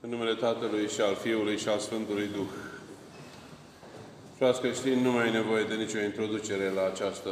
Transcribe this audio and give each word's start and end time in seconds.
În 0.00 0.10
numele 0.10 0.34
Tatălui 0.34 0.88
și 0.88 1.00
al 1.00 1.14
Fiului 1.14 1.58
și 1.58 1.68
al 1.68 1.78
Sfântului 1.78 2.28
Duh. 2.34 2.48
Frați 4.38 4.60
creștini, 4.60 5.02
nu 5.02 5.10
mai 5.10 5.26
e 5.26 5.30
nevoie 5.30 5.64
de 5.64 5.74
nicio 5.74 5.98
introducere 5.98 6.72
la 6.74 6.86
această 6.86 7.30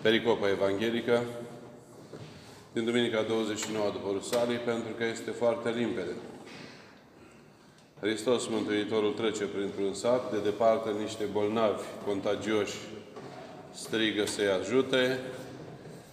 pericopă 0.00 0.46
evanghelică 0.46 1.22
din 2.72 2.84
Duminica 2.84 3.22
29 3.22 3.90
după 3.92 4.08
Rusalii, 4.12 4.56
pentru 4.56 4.92
că 4.98 5.04
este 5.04 5.30
foarte 5.30 5.70
limpede. 5.70 6.14
Hristos 8.00 8.48
Mântuitorul 8.48 9.12
trece 9.12 9.44
printr-un 9.44 9.94
sat, 9.94 10.32
de 10.32 10.38
departe 10.44 10.90
niște 11.02 11.24
bolnavi 11.32 11.82
contagioși 12.06 12.76
strigă 13.70 14.26
să-i 14.26 14.50
ajute, 14.60 15.20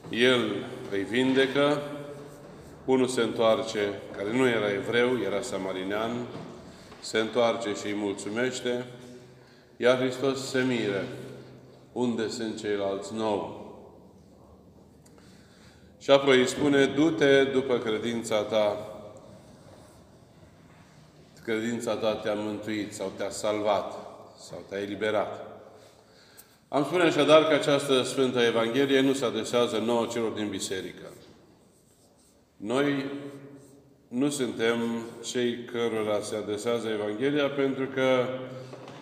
El 0.10 0.66
îi 0.92 1.04
vindecă, 1.04 1.82
unul 2.92 3.08
se 3.08 3.22
întoarce, 3.22 4.02
care 4.18 4.32
nu 4.32 4.48
era 4.48 4.72
evreu, 4.72 5.20
era 5.20 5.42
samarinean, 5.42 6.12
se 7.00 7.20
întoarce 7.20 7.74
și 7.74 7.86
îi 7.86 7.96
mulțumește, 7.96 8.86
iar 9.78 9.98
Hristos 9.98 10.50
se 10.50 10.62
miră. 10.62 11.04
Unde 11.92 12.30
sunt 12.30 12.60
ceilalți 12.60 13.14
nouă? 13.14 13.76
Și 16.00 16.12
apoi 16.12 16.40
îi 16.40 16.48
spune, 16.48 16.86
du-te 16.86 17.44
după 17.44 17.78
credința 17.78 18.42
ta. 18.44 18.78
Credința 21.44 21.96
ta 21.96 22.16
te-a 22.16 22.34
mântuit 22.34 22.94
sau 22.94 23.12
te-a 23.18 23.30
salvat 23.30 23.94
sau 24.50 24.60
te-a 24.70 24.82
eliberat. 24.82 25.48
Am 26.68 26.84
spune 26.84 27.04
așadar 27.04 27.44
că 27.44 27.54
această 27.54 28.02
Sfântă 28.02 28.40
Evanghelie 28.40 29.00
nu 29.00 29.14
se 29.14 29.26
adresează 29.26 29.78
nouă 29.78 30.06
celor 30.06 30.32
din 30.32 30.48
biserică. 30.48 31.06
Noi 32.62 33.06
nu 34.08 34.30
suntem 34.30 34.78
cei 35.24 35.66
cărora 35.66 36.22
se 36.22 36.36
adresează 36.36 36.88
Evanghelia 36.88 37.50
pentru 37.50 37.86
că 37.86 38.28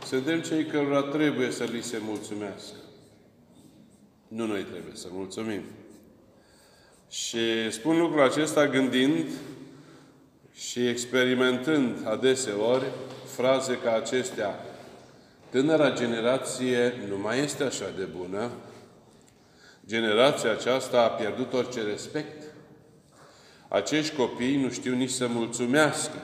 suntem 0.06 0.42
cei 0.42 0.66
cărora 0.66 1.02
trebuie 1.02 1.52
să 1.52 1.64
li 1.64 1.82
se 1.82 1.98
mulțumească. 2.02 2.76
Nu 4.28 4.46
noi 4.46 4.62
trebuie 4.62 4.96
să 4.96 5.08
mulțumim. 5.12 5.62
Și 7.10 7.72
spun 7.72 8.00
lucrul 8.00 8.22
acesta 8.22 8.68
gândind 8.68 9.26
și 10.54 10.88
experimentând 10.88 12.08
adeseori 12.08 12.86
fraze 13.36 13.78
ca 13.78 13.94
acestea. 13.96 14.66
Tânăra 15.50 15.94
generație 15.94 16.94
nu 17.10 17.18
mai 17.18 17.40
este 17.40 17.64
așa 17.64 17.90
de 17.98 18.04
bună. 18.04 18.52
Generația 19.88 20.52
aceasta 20.52 21.02
a 21.02 21.08
pierdut 21.08 21.54
orice 21.54 21.82
respect. 21.84 22.37
Acești 23.68 24.16
copii 24.16 24.62
nu 24.62 24.70
știu 24.70 24.96
nici 24.96 25.10
să 25.10 25.28
mulțumească. 25.28 26.18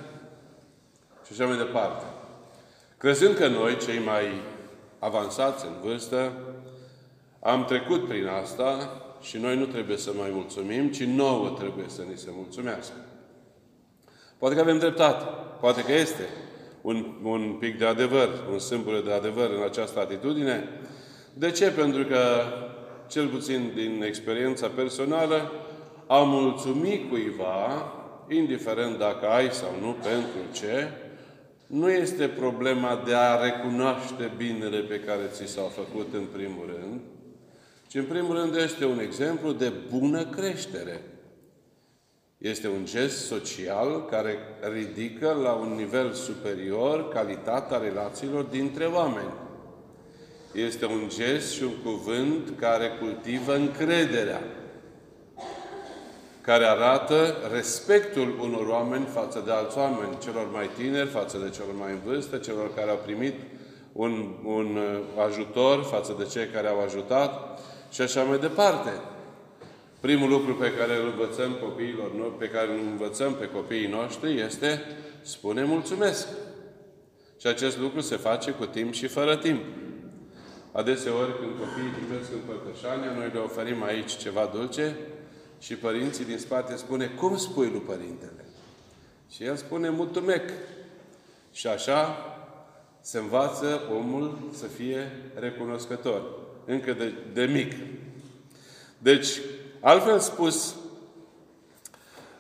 Și 1.26 1.32
așa 1.32 1.46
mai 1.46 1.58
departe. 1.58 2.06
Crezând 2.98 3.36
că 3.36 3.48
noi, 3.48 3.78
cei 3.78 4.00
mai 4.00 4.26
avansați 5.00 5.66
în 5.66 5.90
vârstă, 5.90 6.32
am 7.40 7.66
trecut 7.66 8.08
prin 8.08 8.28
asta 8.28 9.02
și 9.22 9.38
noi 9.38 9.58
nu 9.58 9.66
trebuie 9.66 9.98
să 9.98 10.12
mai 10.18 10.30
mulțumim, 10.32 10.92
ci 10.92 11.04
nouă 11.04 11.50
trebuie 11.50 11.86
să 11.88 12.02
ni 12.02 12.18
se 12.18 12.30
mulțumească. 12.32 12.96
Poate 14.38 14.56
că 14.56 14.62
avem 14.62 14.80
dreptate, 14.80 15.26
poate 15.60 15.84
că 15.84 15.94
este 15.94 16.28
un, 16.82 17.06
un 17.24 17.56
pic 17.60 17.78
de 17.78 17.86
adevăr, 17.86 18.30
un 18.52 18.60
sâmbure 18.60 19.02
de 19.02 19.12
adevăr 19.12 19.50
în 19.50 19.64
această 19.64 20.00
atitudine. 20.00 20.70
De 21.34 21.52
ce? 21.52 21.72
Pentru 21.72 22.04
că, 22.04 22.20
cel 23.08 23.28
puțin 23.28 23.72
din 23.76 24.04
experiența 24.06 24.68
personală, 24.68 25.52
a 26.14 26.24
mulțumi 26.24 27.06
cuiva, 27.10 27.94
indiferent 28.30 28.98
dacă 28.98 29.28
ai 29.28 29.52
sau 29.52 29.70
nu, 29.82 29.92
pentru 29.92 30.52
ce, 30.52 30.90
nu 31.68 31.90
este 31.92 32.28
problema 32.28 33.02
de 33.06 33.14
a 33.14 33.44
recunoaște 33.44 34.32
binele 34.38 34.80
pe 34.80 35.00
care 35.00 35.22
ți 35.32 35.52
s-au 35.52 35.68
făcut 35.68 36.14
în 36.14 36.26
primul 36.34 36.80
rând, 36.80 37.00
ci 37.88 37.96
în 37.96 38.04
primul 38.04 38.36
rând 38.36 38.56
este 38.56 38.86
un 38.86 39.00
exemplu 39.00 39.52
de 39.52 39.72
bună 39.90 40.26
creștere. 40.26 41.02
Este 42.38 42.68
un 42.68 42.86
gest 42.86 43.26
social 43.26 44.06
care 44.06 44.38
ridică 44.74 45.38
la 45.44 45.52
un 45.52 45.76
nivel 45.76 46.12
superior 46.12 47.10
calitatea 47.10 47.78
relațiilor 47.78 48.44
dintre 48.44 48.86
oameni. 48.86 49.34
Este 50.54 50.86
un 50.86 51.08
gest 51.08 51.54
și 51.54 51.64
un 51.64 51.76
cuvânt 51.84 52.60
care 52.60 52.92
cultivă 53.00 53.56
încrederea, 53.56 54.42
care 56.44 56.66
arată 56.66 57.36
respectul 57.54 58.38
unor 58.42 58.68
oameni 58.68 59.06
față 59.06 59.42
de 59.46 59.52
alți 59.52 59.78
oameni, 59.78 60.18
celor 60.24 60.52
mai 60.52 60.70
tineri 60.78 61.08
față 61.08 61.38
de 61.38 61.50
celor 61.50 61.76
mai 61.80 61.92
în 61.92 62.00
vârstă, 62.06 62.38
celor 62.38 62.74
care 62.74 62.90
au 62.90 63.00
primit 63.04 63.34
un, 63.92 64.34
un 64.44 64.80
ajutor 65.28 65.84
față 65.84 66.16
de 66.18 66.26
cei 66.26 66.48
care 66.48 66.68
au 66.68 66.80
ajutat 66.82 67.60
și 67.92 68.02
așa 68.02 68.24
mai 68.24 68.40
departe. 68.40 68.90
Primul 70.00 70.30
lucru 70.30 70.56
pe 70.56 70.74
care 70.74 70.96
îl 70.96 71.08
învățăm 71.08 71.52
copiilor, 71.52 72.10
pe 72.38 72.50
care 72.50 72.72
îl 72.72 72.80
învățăm 72.92 73.34
pe 73.34 73.50
copiii 73.50 73.88
noștri 73.88 74.40
este 74.40 74.82
spune 75.22 75.64
mulțumesc. 75.64 76.28
Și 77.40 77.48
acest 77.48 77.78
lucru 77.80 78.02
se 78.02 78.16
face 78.16 78.52
cu 78.52 78.66
timp 78.66 78.94
și 78.94 79.08
fără 79.08 79.36
timp. 79.36 79.62
Adeseori, 80.72 81.40
când 81.40 81.52
copiii 81.60 81.96
primesc 81.98 82.32
împărtășania, 82.34 83.12
noi 83.18 83.30
le 83.34 83.40
oferim 83.40 83.84
aici 83.84 84.18
ceva 84.18 84.50
dulce 84.54 84.96
și 85.64 85.76
părinții 85.76 86.26
din 86.26 86.38
spate 86.38 86.76
spune, 86.76 87.06
cum 87.06 87.38
spui 87.38 87.70
lui 87.70 87.80
părintele? 87.80 88.46
Și 89.30 89.44
el 89.44 89.56
spune, 89.56 89.90
mulțumesc. 89.90 90.54
Și 91.52 91.68
așa 91.68 92.18
se 93.02 93.18
învață 93.18 93.82
omul 93.96 94.50
să 94.54 94.66
fie 94.66 95.12
recunoscător, 95.34 96.24
încă 96.66 96.94
de, 96.94 97.14
de 97.34 97.44
mic. 97.44 97.74
Deci, 98.98 99.40
Altfel 99.86 100.20
spus, 100.20 100.76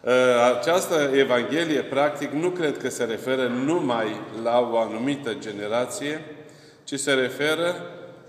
ă, 0.06 0.12
această 0.58 1.12
Evanghelie, 1.14 1.82
practic, 1.82 2.32
nu 2.32 2.50
cred 2.50 2.78
că 2.78 2.90
se 2.90 3.04
referă 3.04 3.48
numai 3.48 4.22
la 4.44 4.70
o 4.72 4.78
anumită 4.78 5.34
generație, 5.34 6.22
ci 6.84 7.00
se 7.00 7.14
referă 7.14 7.76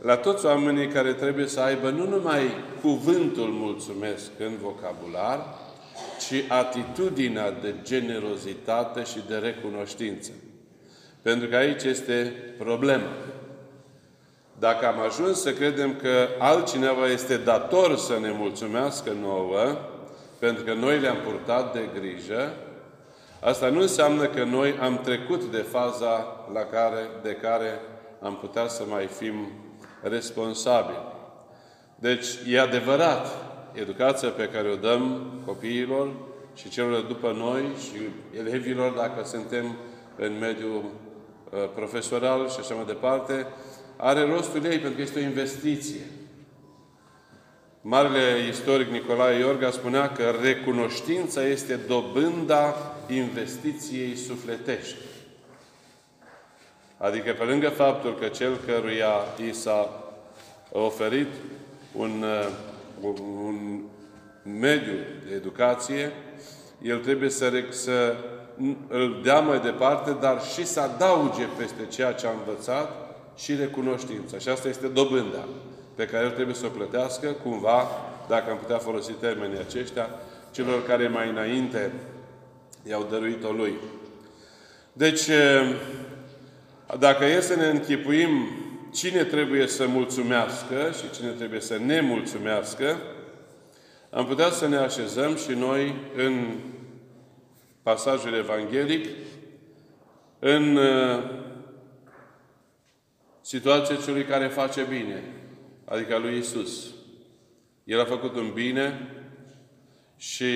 la 0.05 0.17
toți 0.17 0.47
oamenii 0.47 0.89
care 0.89 1.13
trebuie 1.13 1.47
să 1.47 1.61
aibă 1.61 1.91
nu 1.91 2.09
numai 2.09 2.43
cuvântul 2.81 3.49
mulțumesc 3.49 4.31
în 4.39 4.57
vocabular, 4.63 5.45
ci 6.19 6.45
atitudinea 6.49 7.51
de 7.51 7.75
generozitate 7.83 9.05
și 9.05 9.19
de 9.29 9.37
recunoștință. 9.37 10.31
Pentru 11.23 11.49
că 11.49 11.57
aici 11.57 11.83
este 11.83 12.33
problema. 12.59 13.09
Dacă 14.59 14.87
am 14.87 15.01
ajuns 15.01 15.41
să 15.41 15.53
credem 15.53 15.97
că 15.97 16.29
altcineva 16.39 17.07
este 17.07 17.37
dator 17.37 17.97
să 17.97 18.19
ne 18.21 18.31
mulțumească 18.39 19.13
nouă, 19.21 19.77
pentru 20.39 20.65
că 20.65 20.73
noi 20.73 21.01
le-am 21.01 21.19
purtat 21.25 21.73
de 21.73 21.89
grijă, 22.01 22.53
asta 23.41 23.69
nu 23.69 23.81
înseamnă 23.81 24.27
că 24.27 24.45
noi 24.45 24.75
am 24.81 24.99
trecut 24.99 25.45
de 25.45 25.67
faza 25.71 26.47
la 26.53 26.61
care, 26.61 27.09
de 27.23 27.33
care 27.33 27.81
am 28.21 28.37
putea 28.37 28.69
să 28.69 28.83
mai 28.89 29.07
fim 29.07 29.49
responsabili. 30.09 31.13
Deci, 31.95 32.27
e 32.49 32.61
adevărat, 32.61 33.27
educația 33.73 34.29
pe 34.29 34.49
care 34.49 34.69
o 34.69 34.77
dăm 34.77 35.33
copiilor 35.47 36.09
și 36.55 36.69
celor 36.69 37.01
după 37.01 37.33
noi 37.37 37.63
și 37.63 38.01
elevilor, 38.39 38.93
dacă 38.93 39.25
suntem 39.25 39.77
în 40.17 40.39
mediul 40.39 40.85
uh, 40.85 41.59
profesoral 41.75 42.49
și 42.49 42.57
așa 42.61 42.75
mai 42.75 42.85
departe, 42.85 43.47
are 43.97 44.21
rostul 44.21 44.65
ei 44.65 44.79
pentru 44.79 44.97
că 44.97 45.03
este 45.03 45.19
o 45.19 45.23
investiție. 45.23 46.01
Marele 47.81 48.49
istoric 48.49 48.89
Nicolae 48.89 49.39
Iorga 49.39 49.71
spunea 49.71 50.11
că 50.11 50.35
recunoștința 50.43 51.47
este 51.47 51.75
dobânda 51.75 52.75
investiției 53.09 54.17
sufletești. 54.17 54.97
Adică 57.05 57.33
pe 57.33 57.45
lângă 57.45 57.69
faptul 57.69 58.15
că 58.15 58.27
cel 58.27 58.57
căruia 58.67 59.13
i 59.49 59.53
s-a 59.53 60.05
oferit 60.73 61.29
un, 61.93 62.25
uh, 63.03 63.13
un 63.45 63.81
mediu 64.61 64.93
de 65.29 65.35
educație, 65.35 66.13
el 66.83 66.99
trebuie 66.99 67.31
să, 67.31 67.53
să 67.71 68.15
îl 68.89 69.21
dea 69.23 69.41
mai 69.41 69.61
departe, 69.61 70.17
dar 70.21 70.43
și 70.43 70.67
să 70.67 70.81
adauge 70.81 71.45
peste 71.59 71.87
ceea 71.89 72.13
ce 72.13 72.27
a 72.27 72.31
învățat 72.31 72.91
și 73.37 73.55
recunoștința. 73.55 74.39
Și 74.39 74.49
asta 74.49 74.69
este 74.69 74.87
dobânda 74.87 75.49
pe 75.95 76.07
care 76.07 76.25
el 76.25 76.31
trebuie 76.31 76.55
să 76.55 76.67
o 76.67 76.77
plătească 76.77 77.29
cumva, 77.29 77.89
dacă 78.29 78.51
am 78.51 78.59
putea 78.59 78.79
folosi 78.79 79.13
termenii 79.13 79.59
aceștia, 79.59 80.09
celor 80.51 80.87
care 80.87 81.09
mai 81.09 81.29
înainte 81.29 81.93
i-au 82.89 83.07
dăruit-o 83.11 83.53
lui. 83.53 83.75
Deci, 84.93 85.29
dacă 86.99 87.25
e 87.25 87.41
să 87.41 87.55
ne 87.55 87.67
închipuim 87.67 88.49
cine 88.93 89.25
trebuie 89.25 89.67
să 89.67 89.87
mulțumească 89.87 90.91
și 90.99 91.11
cine 91.17 91.31
trebuie 91.31 91.61
să 91.61 91.79
ne 91.79 92.01
mulțumească, 92.01 92.97
am 94.11 94.27
putea 94.27 94.51
să 94.51 94.69
ne 94.69 94.77
așezăm 94.77 95.37
și 95.37 95.51
noi 95.51 95.95
în 96.17 96.55
pasajul 97.83 98.35
evanghelic 98.35 99.07
în 100.39 100.77
uh, 100.77 101.23
situația 103.41 103.97
celui 103.97 104.25
care 104.25 104.47
face 104.47 104.83
bine, 104.83 105.23
adică 105.85 106.19
lui 106.19 106.39
Isus. 106.39 106.95
El 107.85 108.01
a 108.01 108.05
făcut 108.05 108.37
un 108.37 108.51
bine 108.55 109.09
și 110.17 110.55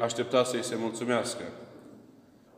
aștepta 0.00 0.44
să-i 0.44 0.64
se 0.64 0.76
mulțumească. 0.78 1.42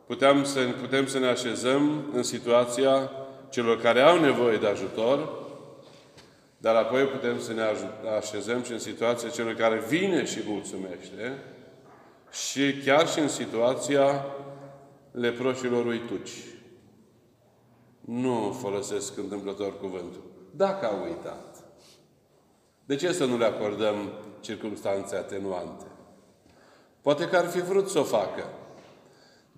Putem 0.06 0.44
să, 0.44 0.60
putem 0.80 1.06
să 1.06 1.18
ne 1.18 1.26
așezăm 1.26 2.10
în 2.12 2.22
situația 2.22 3.10
celor 3.48 3.80
care 3.80 4.00
au 4.00 4.20
nevoie 4.20 4.56
de 4.56 4.66
ajutor, 4.66 5.44
dar 6.58 6.74
apoi 6.74 7.04
putem 7.04 7.40
să 7.40 7.52
ne 7.52 7.62
așezăm 8.18 8.62
și 8.62 8.72
în 8.72 8.78
situația 8.78 9.28
celor 9.28 9.54
care 9.54 9.84
vine 9.88 10.24
și 10.24 10.40
mulțumește 10.46 11.42
și 12.30 12.74
chiar 12.84 13.08
și 13.08 13.18
în 13.18 13.28
situația 13.28 14.24
leproșilor 15.10 15.86
uituci. 15.86 16.32
Nu 18.00 18.56
folosesc 18.60 19.16
întâmplător 19.16 19.78
cuvântul. 19.78 20.22
Dacă 20.50 20.86
au 20.86 21.02
uitat. 21.02 21.64
De 22.84 22.96
ce 22.96 23.12
să 23.12 23.24
nu 23.24 23.38
le 23.38 23.44
acordăm 23.44 24.12
circunstanțe 24.40 25.16
atenuante? 25.16 25.84
Poate 27.00 27.28
că 27.28 27.36
ar 27.36 27.46
fi 27.46 27.60
vrut 27.60 27.88
să 27.88 27.98
o 27.98 28.02
facă. 28.02 28.44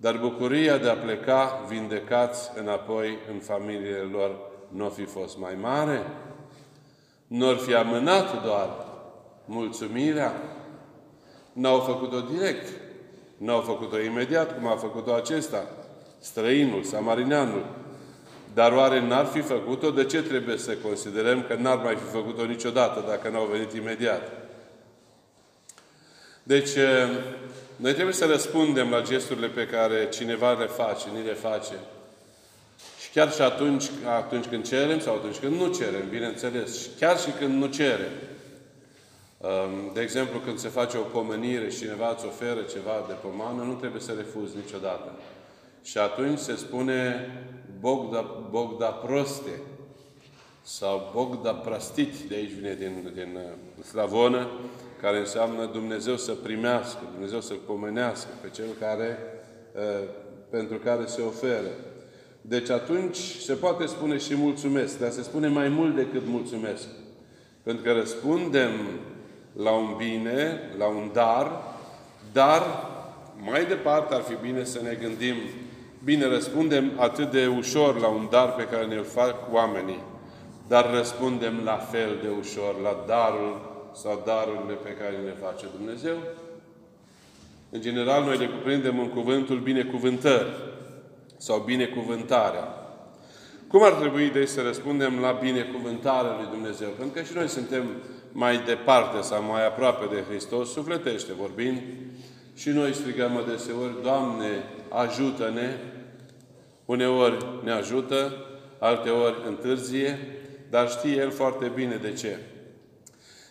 Dar 0.01 0.17
bucuria 0.17 0.77
de 0.77 0.89
a 0.89 0.95
pleca 0.95 1.65
vindecați 1.67 2.51
înapoi 2.55 3.17
în 3.33 3.39
familiile 3.39 4.07
lor 4.11 4.35
nu 4.69 4.85
ar 4.85 4.91
fi 4.91 5.03
fost 5.03 5.37
mai 5.37 5.57
mare? 5.61 6.03
Nu 7.27 7.47
ar 7.47 7.55
fi 7.55 7.73
amânat 7.73 8.43
doar 8.43 8.69
mulțumirea? 9.45 10.33
N-au 11.53 11.79
făcut-o 11.79 12.19
direct. 12.19 12.67
N-au 13.37 13.59
făcut-o 13.61 13.99
imediat, 13.99 14.57
cum 14.57 14.67
a 14.67 14.75
făcut-o 14.75 15.13
acesta, 15.13 15.63
străinul, 16.19 16.83
samarineanul. 16.83 17.65
Dar 18.53 18.71
oare 18.71 19.07
n-ar 19.07 19.25
fi 19.25 19.41
făcut-o? 19.41 19.91
De 19.91 20.05
ce 20.05 20.21
trebuie 20.21 20.57
să 20.57 20.77
considerăm 20.77 21.43
că 21.47 21.53
n-ar 21.53 21.77
mai 21.77 21.95
fi 21.95 22.11
făcut-o 22.11 22.45
niciodată 22.45 23.03
dacă 23.07 23.29
n-au 23.29 23.45
venit 23.51 23.73
imediat? 23.73 24.21
Deci, 26.49 26.69
noi 27.75 27.93
trebuie 27.93 28.13
să 28.13 28.25
răspundem 28.25 28.89
la 28.89 29.01
gesturile 29.01 29.47
pe 29.47 29.67
care 29.67 30.09
cineva 30.09 30.51
le 30.51 30.65
face, 30.65 31.07
ni 31.13 31.25
le 31.25 31.33
face. 31.33 31.73
Și 33.01 33.09
chiar 33.13 33.31
și 33.31 33.41
atunci, 33.41 33.83
atunci 34.05 34.45
când 34.45 34.67
cerem 34.67 34.99
sau 34.99 35.15
atunci 35.15 35.37
când 35.37 35.59
nu 35.59 35.73
cerem, 35.73 36.09
bineînțeles, 36.09 36.81
și 36.81 36.87
chiar 36.99 37.19
și 37.19 37.29
când 37.39 37.61
nu 37.61 37.67
cerem. 37.67 38.11
Um, 39.37 39.93
de 39.93 40.01
exemplu, 40.01 40.39
când 40.39 40.59
se 40.59 40.67
face 40.67 40.97
o 40.97 41.01
pomenire 41.01 41.69
și 41.69 41.77
cineva 41.77 42.13
îți 42.15 42.25
oferă 42.25 42.61
ceva 42.61 43.05
de 43.07 43.13
pomană, 43.13 43.63
nu 43.63 43.73
trebuie 43.73 44.01
să 44.01 44.13
refuzi 44.17 44.55
niciodată. 44.55 45.11
Și 45.83 45.97
atunci 45.97 46.39
se 46.39 46.55
spune 46.55 47.29
Bogda, 47.79 48.45
Bogda 48.49 48.87
proste 48.87 49.61
sau 50.61 51.11
Bogda 51.13 51.53
prastit, 51.53 52.15
de 52.19 52.35
aici 52.35 52.51
vine 52.51 52.75
din, 52.79 53.11
din 53.15 53.35
uh, 53.35 53.83
slavonă, 53.83 54.47
care 55.01 55.17
înseamnă 55.17 55.65
Dumnezeu 55.65 56.15
să 56.15 56.31
primească, 56.31 56.99
Dumnezeu 57.11 57.41
să 57.41 57.53
pomenească 57.53 58.29
pe 58.41 58.49
cel 58.49 58.65
care, 58.79 59.17
uh, 59.75 60.07
pentru 60.49 60.77
care 60.77 61.05
se 61.05 61.21
oferă. 61.21 61.69
Deci 62.41 62.69
atunci 62.69 63.17
se 63.17 63.53
poate 63.53 63.85
spune 63.85 64.17
și 64.17 64.35
mulțumesc, 64.35 64.99
dar 64.99 65.09
se 65.09 65.21
spune 65.21 65.47
mai 65.47 65.69
mult 65.69 65.95
decât 65.95 66.21
mulțumesc. 66.25 66.87
Pentru 67.63 67.83
că 67.83 67.91
răspundem 67.91 68.71
la 69.55 69.71
un 69.71 69.93
bine, 69.97 70.59
la 70.77 70.85
un 70.85 71.09
dar, 71.13 71.51
dar 72.31 72.63
mai 73.51 73.65
departe 73.65 74.13
ar 74.13 74.21
fi 74.21 74.35
bine 74.41 74.63
să 74.63 74.79
ne 74.83 74.97
gândim, 75.01 75.35
bine, 76.03 76.25
răspundem 76.25 76.91
atât 76.95 77.31
de 77.31 77.47
ușor 77.47 77.99
la 77.99 78.07
un 78.07 78.27
dar 78.31 78.53
pe 78.53 78.63
care 78.63 78.85
ne-l 78.85 79.03
fac 79.03 79.35
oamenii, 79.51 79.99
dar 80.67 80.93
răspundem 80.93 81.61
la 81.63 81.77
fel 81.77 82.17
de 82.21 82.27
ușor 82.39 82.79
la 82.81 83.03
darul 83.07 83.68
sau 83.93 84.21
darurile 84.25 84.73
pe 84.73 84.89
care 84.89 85.15
le 85.25 85.35
face 85.45 85.65
Dumnezeu. 85.77 86.17
În 87.69 87.81
general, 87.81 88.23
noi 88.23 88.37
le 88.37 88.47
cuprindem 88.47 88.99
în 88.99 89.09
cuvântul 89.09 89.59
binecuvântări 89.59 90.49
sau 91.37 91.59
binecuvântarea. 91.59 92.73
Cum 93.67 93.83
ar 93.83 93.91
trebui 93.91 94.29
de 94.29 94.45
să 94.45 94.61
răspundem 94.61 95.19
la 95.19 95.31
binecuvântarea 95.31 96.35
lui 96.35 96.47
Dumnezeu? 96.51 96.89
Pentru 96.97 97.19
că 97.19 97.25
și 97.25 97.33
noi 97.35 97.47
suntem 97.47 97.83
mai 98.31 98.63
departe 98.65 99.21
sau 99.21 99.43
mai 99.43 99.65
aproape 99.65 100.15
de 100.15 100.23
Hristos, 100.29 100.71
sufletește 100.71 101.33
vorbind, 101.33 101.81
și 102.55 102.69
noi 102.69 102.93
strigăm 102.93 103.37
adeseori, 103.37 104.01
Doamne, 104.03 104.63
ajută-ne! 104.89 105.77
Uneori 106.85 107.45
ne 107.63 107.71
ajută, 107.71 108.33
alteori 108.79 109.35
întârzie, 109.47 110.19
dar 110.69 110.89
știe 110.89 111.15
El 111.15 111.31
foarte 111.31 111.71
bine 111.75 111.95
de 111.95 112.13
ce. 112.13 112.37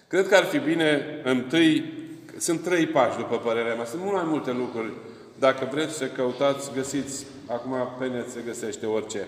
Cred 0.08 0.28
că 0.28 0.34
ar 0.34 0.44
fi 0.44 0.58
bine, 0.58 1.20
întâi, 1.24 1.92
sunt 2.38 2.62
trei 2.62 2.86
pași, 2.86 3.16
după 3.16 3.38
părerea 3.38 3.74
mea. 3.74 3.84
Sunt 3.84 4.02
mult 4.02 4.14
mai 4.14 4.24
multe 4.26 4.52
lucruri. 4.52 4.92
Dacă 5.38 5.68
vreți 5.72 5.94
să 5.94 6.06
căutați, 6.06 6.70
găsiți, 6.74 7.26
acum 7.46 7.74
pe 7.98 8.06
net 8.06 8.28
se 8.28 8.40
găsește 8.44 8.86
orice. 8.86 9.26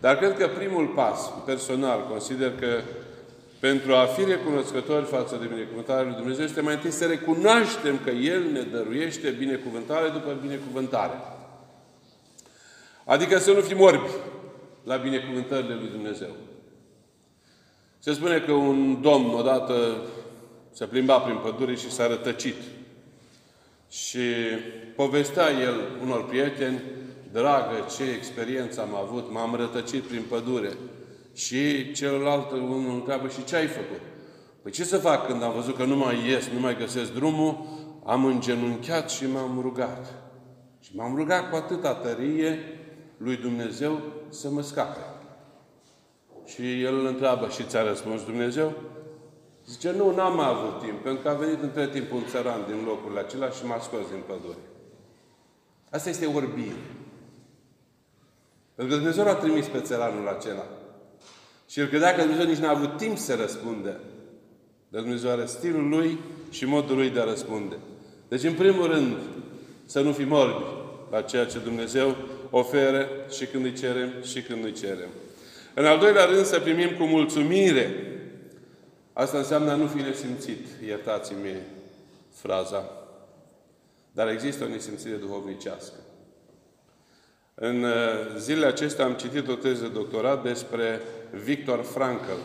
Dar 0.00 0.16
cred 0.16 0.36
că 0.36 0.48
primul 0.48 0.86
pas, 0.86 1.32
personal, 1.46 2.06
consider 2.08 2.52
că 2.60 2.80
pentru 3.60 3.94
a 3.94 4.04
fi 4.04 4.24
recunoscători 4.24 5.04
față 5.04 5.36
de 5.40 5.46
binecuvântarea 5.46 6.02
lui 6.02 6.14
Dumnezeu, 6.14 6.44
este 6.44 6.60
mai 6.60 6.74
întâi 6.74 6.90
să 6.90 7.06
recunoaștem 7.06 7.98
că 8.04 8.10
El 8.10 8.42
ne 8.52 8.60
dăruiește 8.60 9.30
binecuvântare 9.30 10.08
după 10.08 10.38
binecuvântare. 10.40 11.18
Adică 13.04 13.38
să 13.38 13.52
nu 13.52 13.60
fim 13.60 13.80
orbi 13.80 14.10
la 14.84 14.96
binecuvântările 14.96 15.74
lui 15.74 15.88
Dumnezeu. 15.88 16.30
Se 18.04 18.12
spune 18.12 18.38
că 18.38 18.52
un 18.52 19.00
domn 19.00 19.34
odată 19.34 19.96
se 20.72 20.84
plimba 20.86 21.18
prin 21.18 21.36
pădure 21.36 21.74
și 21.74 21.90
s-a 21.90 22.06
rătăcit. 22.06 22.54
Și 23.88 24.18
povestea 24.96 25.50
el 25.50 25.74
unor 26.02 26.24
prieteni, 26.24 26.82
dragă, 27.32 27.74
ce 27.96 28.02
experiență 28.16 28.80
am 28.80 28.94
avut, 28.94 29.32
m-am 29.32 29.54
rătăcit 29.54 30.02
prin 30.02 30.22
pădure. 30.28 30.72
Și 31.34 31.92
celălalt 31.92 32.50
unul 32.50 32.94
întreabă, 32.94 33.28
și 33.28 33.44
ce 33.44 33.56
ai 33.56 33.66
făcut? 33.66 34.00
Păi 34.62 34.72
ce 34.72 34.84
să 34.84 34.98
fac 34.98 35.26
când 35.26 35.42
am 35.42 35.52
văzut 35.52 35.76
că 35.76 35.84
nu 35.84 35.96
mai 35.96 36.28
ies, 36.28 36.48
nu 36.54 36.60
mai 36.60 36.76
găsesc 36.76 37.12
drumul? 37.12 37.66
Am 38.06 38.24
îngenunchiat 38.24 39.10
și 39.10 39.26
m-am 39.26 39.58
rugat. 39.62 40.14
Și 40.80 40.90
m-am 40.94 41.16
rugat 41.16 41.50
cu 41.50 41.56
atâta 41.56 41.94
tărie 41.94 42.58
lui 43.16 43.36
Dumnezeu 43.36 44.00
să 44.28 44.50
mă 44.50 44.62
scape. 44.62 45.13
Și 46.46 46.82
el 46.82 46.94
îl 46.94 47.06
întreabă, 47.06 47.48
și 47.48 47.64
ți-a 47.64 47.82
răspuns 47.82 48.24
Dumnezeu? 48.24 48.72
Zice, 49.68 49.92
nu, 49.92 50.14
n-am 50.14 50.38
avut 50.38 50.82
timp, 50.82 51.02
pentru 51.02 51.22
că 51.22 51.28
a 51.28 51.34
venit 51.34 51.62
între 51.62 51.88
timp 51.88 52.12
un 52.12 52.22
țăran 52.30 52.64
din 52.66 52.84
locurile 52.86 53.20
acelea 53.20 53.48
și 53.48 53.66
m-a 53.66 53.78
scos 53.78 54.08
din 54.10 54.22
pădure. 54.26 54.58
Asta 55.90 56.08
este 56.08 56.26
orbire. 56.26 56.82
Pentru 58.74 58.94
că 58.94 59.00
Dumnezeu 59.00 59.24
l-a 59.24 59.34
trimis 59.34 59.66
pe 59.66 59.80
țăranul 59.80 60.28
acela. 60.28 60.66
Și 61.68 61.80
el 61.80 61.86
credea 61.86 62.14
că 62.14 62.20
Dumnezeu 62.20 62.46
nici 62.46 62.58
n-a 62.58 62.70
avut 62.70 62.96
timp 62.96 63.18
să 63.18 63.34
răspunde. 63.34 63.96
Dar 64.88 65.00
Dumnezeu 65.00 65.30
are 65.30 65.46
stilul 65.46 65.88
lui 65.88 66.18
și 66.50 66.64
modul 66.64 66.96
lui 66.96 67.10
de 67.10 67.20
a 67.20 67.24
răspunde. 67.24 67.76
Deci, 68.28 68.42
în 68.42 68.54
primul 68.54 68.86
rând, 68.86 69.16
să 69.84 70.00
nu 70.00 70.12
fim 70.12 70.32
orbi 70.32 70.64
la 71.10 71.22
ceea 71.22 71.44
ce 71.44 71.58
Dumnezeu 71.58 72.16
oferă 72.50 73.08
și 73.30 73.46
când 73.46 73.64
îi 73.64 73.72
cerem 73.72 74.12
și 74.22 74.42
când 74.42 74.64
îi 74.64 74.72
cerem. 74.72 75.08
În 75.74 75.86
al 75.86 75.98
doilea 75.98 76.24
rând, 76.24 76.44
să 76.44 76.60
primim 76.60 76.96
cu 76.96 77.04
mulțumire. 77.04 77.94
Asta 79.12 79.38
înseamnă 79.38 79.70
a 79.70 79.74
nu 79.74 79.86
fi 79.86 79.96
nesimțit. 79.96 80.66
Iertați-mi 80.86 81.56
fraza. 82.32 82.90
Dar 84.12 84.28
există 84.28 84.64
o 84.64 84.68
nesimțire 84.68 85.16
duhovnicească. 85.16 85.94
În 87.54 87.82
uh, 87.82 87.92
zilele 88.36 88.66
acestea 88.66 89.04
am 89.04 89.12
citit 89.12 89.48
o 89.48 89.54
teză 89.54 89.82
de 89.82 89.88
doctorat 89.88 90.42
despre 90.42 91.00
Victor 91.30 91.82
Frankl, 91.82 92.38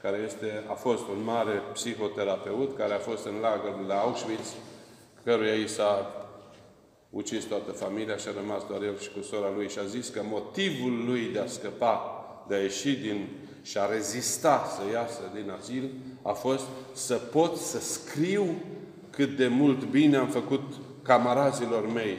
care 0.00 0.22
este, 0.24 0.64
a 0.68 0.72
fost 0.72 1.02
un 1.08 1.22
mare 1.24 1.62
psihoterapeut, 1.72 2.76
care 2.76 2.92
a 2.92 2.98
fost 2.98 3.26
în 3.26 3.34
lagărul 3.40 3.84
la 3.86 3.94
Auschwitz, 3.94 4.54
căruia 5.24 5.54
i 5.54 5.68
s-a 5.68 6.12
ucis 7.10 7.44
toată 7.44 7.72
familia 7.72 8.16
și 8.16 8.28
a 8.28 8.40
rămas 8.40 8.66
doar 8.68 8.82
el 8.82 8.98
și 8.98 9.10
cu 9.10 9.22
sora 9.22 9.50
lui 9.54 9.68
și 9.68 9.78
a 9.78 9.84
zis 9.84 10.08
că 10.08 10.22
motivul 10.24 11.04
lui 11.06 11.28
de 11.32 11.38
a 11.38 11.46
scăpa 11.46 12.17
de 12.48 12.54
a 12.54 12.58
ieși 12.58 12.96
din 12.96 13.28
și 13.62 13.78
a 13.78 13.86
rezista 13.92 14.66
să 14.76 14.92
iasă 14.92 15.20
din 15.34 15.52
azil 15.60 15.90
a 16.22 16.32
fost 16.32 16.64
să 16.92 17.14
pot 17.14 17.56
să 17.56 17.80
scriu 17.80 18.46
cât 19.10 19.36
de 19.36 19.48
mult 19.48 19.84
bine 19.84 20.16
am 20.16 20.28
făcut 20.28 20.62
camarazilor 21.02 21.92
mei 21.92 22.16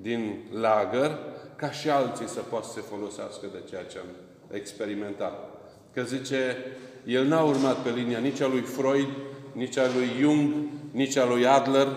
din 0.00 0.34
lagăr, 0.52 1.18
ca 1.56 1.70
și 1.70 1.88
alții 1.88 2.28
să 2.28 2.40
poată 2.40 2.66
să 2.66 2.72
se 2.72 2.80
folosească 2.80 3.46
de 3.52 3.62
ceea 3.68 3.84
ce 3.84 3.98
am 3.98 4.06
experimentat. 4.50 5.48
Că 5.94 6.02
zice, 6.02 6.56
el 7.04 7.26
n-a 7.26 7.42
urmat 7.42 7.82
pe 7.82 7.90
linia 7.90 8.18
nici 8.18 8.40
a 8.40 8.46
lui 8.46 8.60
Freud, 8.60 9.08
nici 9.52 9.76
a 9.76 9.86
lui 9.94 10.08
Jung, 10.20 10.54
nici 10.90 11.16
a 11.16 11.26
lui 11.26 11.46
Adler. 11.46 11.88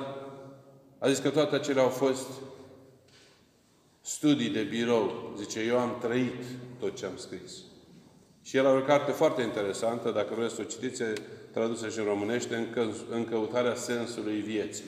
A 0.99 1.07
zis 1.07 1.17
că 1.17 1.29
toate 1.29 1.55
acelea 1.55 1.83
au 1.83 1.89
fost 1.89 2.27
studii 4.05 4.49
de 4.49 4.61
birou. 4.61 5.33
Zice, 5.37 5.59
eu 5.59 5.77
am 5.77 5.97
trăit 6.01 6.43
tot 6.79 6.97
ce 6.97 7.05
am 7.05 7.17
scris. 7.17 7.51
Și 8.43 8.57
el 8.57 8.65
are 8.65 8.77
o 8.77 8.81
carte 8.81 9.11
foarte 9.11 9.41
interesantă, 9.41 10.11
dacă 10.11 10.33
vreți 10.37 10.55
să 10.55 10.61
o 10.61 10.63
citiți, 10.63 11.03
tradusă 11.51 11.89
și 11.89 11.99
în 11.99 12.05
românește, 12.05 12.55
în, 12.55 12.67
că, 12.73 12.87
în 13.09 13.25
căutarea 13.25 13.75
sensului 13.75 14.39
vieții. 14.39 14.83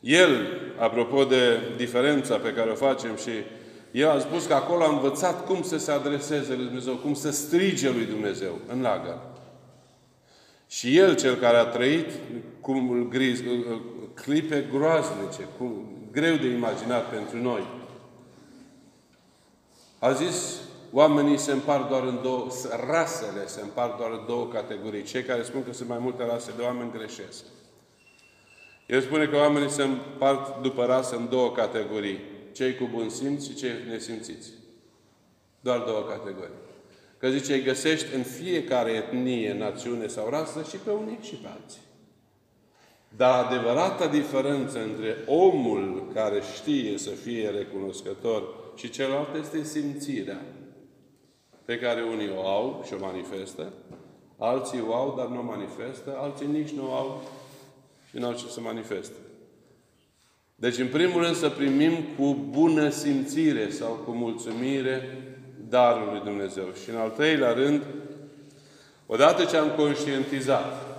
El, 0.00 0.46
apropo 0.78 1.24
de 1.24 1.58
diferența 1.76 2.36
pe 2.36 2.52
care 2.52 2.70
o 2.70 2.74
facem 2.74 3.16
și 3.16 3.30
el 3.90 4.08
a 4.08 4.18
spus 4.18 4.46
că 4.46 4.54
acolo 4.54 4.82
a 4.82 4.92
învățat 4.92 5.46
cum 5.46 5.62
să 5.62 5.78
se 5.78 5.90
adreseze 5.90 6.54
lui 6.54 6.64
Dumnezeu, 6.64 6.94
cum 6.94 7.14
să 7.14 7.30
strige 7.30 7.90
lui 7.90 8.04
Dumnezeu 8.04 8.58
în 8.68 8.82
lagăr. 8.82 9.18
Și 10.68 10.96
el, 10.96 11.16
cel 11.16 11.34
care 11.34 11.56
a 11.56 11.64
trăit 11.64 12.10
cum 12.60 13.08
griz, 13.08 13.40
clipe 14.14 14.68
groaznice, 14.72 15.48
cum, 15.58 16.01
greu 16.12 16.36
de 16.36 16.46
imaginat 16.46 17.10
pentru 17.10 17.36
noi, 17.36 17.80
a 19.98 20.12
zis, 20.12 20.60
oamenii 20.92 21.38
se 21.38 21.52
împart 21.52 21.88
doar 21.88 22.02
în 22.02 22.18
două, 22.22 22.46
rasele 22.86 23.46
se 23.46 23.60
împart 23.60 23.96
doar 23.96 24.10
în 24.10 24.24
două 24.26 24.46
categorii. 24.46 25.02
Cei 25.02 25.22
care 25.22 25.42
spun 25.42 25.64
că 25.64 25.72
sunt 25.72 25.88
mai 25.88 25.98
multe 25.98 26.24
rase 26.24 26.52
de 26.56 26.62
oameni 26.62 26.92
greșesc. 26.92 27.44
El 28.86 29.00
spune 29.00 29.26
că 29.26 29.36
oamenii 29.36 29.70
se 29.70 29.82
împart 29.82 30.62
după 30.62 30.84
rasă 30.84 31.16
în 31.16 31.28
două 31.28 31.52
categorii. 31.52 32.20
Cei 32.52 32.76
cu 32.76 32.88
bun 32.92 33.08
simț 33.08 33.44
și 33.44 33.54
cei 33.54 33.70
nesimțiți. 33.88 34.50
Doar 35.60 35.78
două 35.78 36.02
categorii. 36.02 36.60
Că 37.18 37.28
zice, 37.28 37.52
îi 37.52 37.62
găsești 37.62 38.14
în 38.14 38.22
fiecare 38.22 38.90
etnie, 38.90 39.54
națiune 39.54 40.06
sau 40.06 40.28
rasă 40.28 40.62
și 40.68 40.76
pe 40.76 40.90
unii 40.90 41.18
și 41.20 41.34
pe 41.34 41.48
alții. 41.48 41.80
Dar 43.16 43.44
adevărata 43.44 44.06
diferență 44.06 44.82
între 44.82 45.16
omul 45.26 46.10
care 46.14 46.40
știe 46.54 46.98
să 46.98 47.10
fie 47.10 47.48
recunoscător 47.48 48.42
și 48.76 48.90
celălalt 48.90 49.34
este 49.40 49.62
simțirea 49.62 50.40
pe 51.64 51.78
care 51.78 52.02
unii 52.02 52.30
o 52.36 52.46
au 52.46 52.82
și 52.86 52.94
o 52.94 53.00
manifestă, 53.00 53.72
alții 54.38 54.84
o 54.88 54.94
au, 54.94 55.14
dar 55.16 55.26
nu 55.26 55.38
o 55.38 55.42
manifestă, 55.42 56.16
alții 56.20 56.46
nici 56.46 56.70
nu 56.70 56.90
o 56.90 56.94
au 56.94 57.22
și 58.08 58.18
n-au 58.18 58.32
ce 58.32 58.44
să 58.48 58.60
manifeste. 58.60 59.16
Deci, 60.54 60.78
în 60.78 60.86
primul 60.86 61.22
rând, 61.22 61.36
să 61.36 61.48
primim 61.48 61.92
cu 62.18 62.36
bună 62.50 62.88
simțire 62.88 63.70
sau 63.70 63.92
cu 64.04 64.10
mulțumire 64.10 65.18
darul 65.68 66.08
lui 66.10 66.20
Dumnezeu. 66.24 66.64
Și 66.82 66.90
în 66.90 66.96
al 66.96 67.10
treilea 67.10 67.52
rând, 67.52 67.82
odată 69.06 69.44
ce 69.44 69.56
am 69.56 69.68
conștientizat 69.76 70.91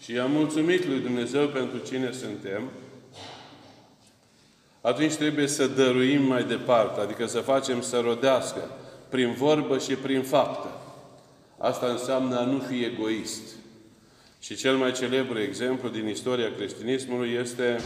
și 0.00 0.18
am 0.18 0.30
mulțumit 0.30 0.86
lui 0.86 0.98
Dumnezeu 0.98 1.46
pentru 1.46 1.78
cine 1.78 2.12
suntem, 2.12 2.62
atunci 4.80 5.14
trebuie 5.14 5.46
să 5.46 5.66
dăruim 5.66 6.22
mai 6.22 6.44
departe, 6.44 7.00
adică 7.00 7.26
să 7.26 7.38
facem 7.38 7.80
să 7.80 8.00
rodească 8.00 8.70
prin 9.08 9.32
vorbă 9.32 9.78
și 9.78 9.94
prin 9.94 10.22
faptă. 10.22 10.68
Asta 11.58 11.86
înseamnă 11.86 12.38
a 12.38 12.44
nu 12.44 12.58
fi 12.58 12.84
egoist. 12.84 13.42
Și 14.40 14.54
cel 14.56 14.76
mai 14.76 14.92
celebru 14.92 15.40
exemplu 15.40 15.88
din 15.88 16.08
istoria 16.08 16.54
creștinismului 16.56 17.38
este 17.40 17.80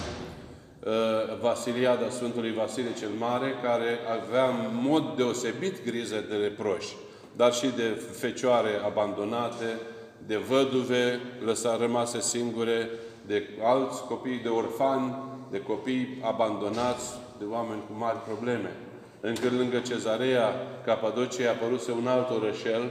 uh, 0.85 0.93
Vasiliada 1.41 2.11
Sfântului 2.11 2.53
Vasile 2.53 2.89
cel 2.99 3.09
Mare, 3.19 3.55
care 3.63 3.99
avea 4.21 4.45
în 4.45 4.79
mod 4.83 5.17
deosebit 5.17 5.85
griză 5.85 6.25
de 6.29 6.37
reproși, 6.37 6.97
dar 7.37 7.53
și 7.53 7.67
de 7.77 8.03
fecioare 8.13 8.71
abandonate, 8.85 9.79
de 10.27 10.37
văduve 10.37 11.21
lăsa 11.45 11.77
rămase 11.77 12.21
singure, 12.21 12.91
de 13.27 13.49
alți 13.63 14.03
copii 14.03 14.41
de 14.43 14.49
orfani, 14.49 15.15
de 15.51 15.61
copii 15.61 16.19
abandonați, 16.23 17.19
de 17.39 17.45
oameni 17.51 17.83
cu 17.89 17.99
mari 17.99 18.19
probleme. 18.27 18.77
Încă 19.21 19.49
lângă 19.57 19.79
Cezarea 19.79 20.55
Capadocie 20.85 21.47
a 21.47 21.51
apărut 21.51 21.87
un 21.87 22.07
alt 22.07 22.31
orășel 22.31 22.91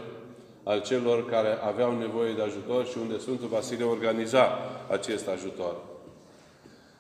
al 0.64 0.82
celor 0.82 1.30
care 1.30 1.58
aveau 1.68 1.98
nevoie 1.98 2.34
de 2.34 2.42
ajutor 2.42 2.86
și 2.86 2.98
unde 3.02 3.18
Sfântul 3.18 3.48
Vasile 3.48 3.84
organiza 3.84 4.60
acest 4.92 5.28
ajutor. 5.28 5.76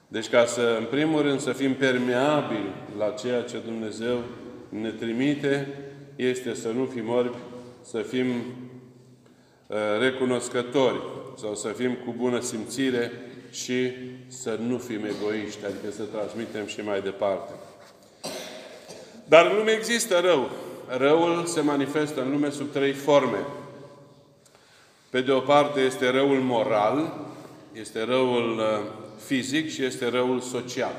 Deci 0.07 0.29
ca 0.29 0.45
să, 0.45 0.75
în 0.79 0.85
primul 0.85 1.21
rând, 1.21 1.39
să 1.39 1.51
fim 1.51 1.73
permeabili 1.73 2.73
la 2.97 3.09
ceea 3.09 3.41
ce 3.41 3.57
Dumnezeu 3.65 4.17
ne 4.69 4.89
trimite, 4.89 5.67
este 6.15 6.53
să 6.53 6.67
nu 6.67 6.85
fim 6.85 7.09
orbi, 7.09 7.37
să 7.81 7.97
fim 7.97 8.27
uh, 8.27 8.78
recunoscători 9.99 11.01
sau 11.37 11.55
să 11.55 11.67
fim 11.67 11.93
cu 11.93 12.13
bună 12.17 12.39
simțire 12.39 13.11
și 13.51 13.91
să 14.27 14.59
nu 14.67 14.77
fim 14.77 15.05
egoiști, 15.05 15.65
adică 15.65 15.91
să 15.91 16.03
transmitem 16.03 16.65
și 16.65 16.81
mai 16.81 17.01
departe. 17.01 17.51
Dar 19.25 19.45
în 19.45 19.57
lume 19.57 19.71
există 19.71 20.19
rău. 20.19 20.49
Răul 20.97 21.45
se 21.45 21.61
manifestă 21.61 22.21
în 22.21 22.31
lume 22.31 22.49
sub 22.49 22.71
trei 22.71 22.93
forme. 22.93 23.45
Pe 25.09 25.21
de 25.21 25.31
o 25.31 25.39
parte 25.39 25.79
este 25.79 26.09
răul 26.09 26.39
moral, 26.39 27.27
este 27.73 28.03
răul 28.03 28.57
uh, 28.57 28.91
fizic 29.25 29.69
și 29.69 29.83
este 29.83 30.09
răul 30.09 30.39
social. 30.39 30.95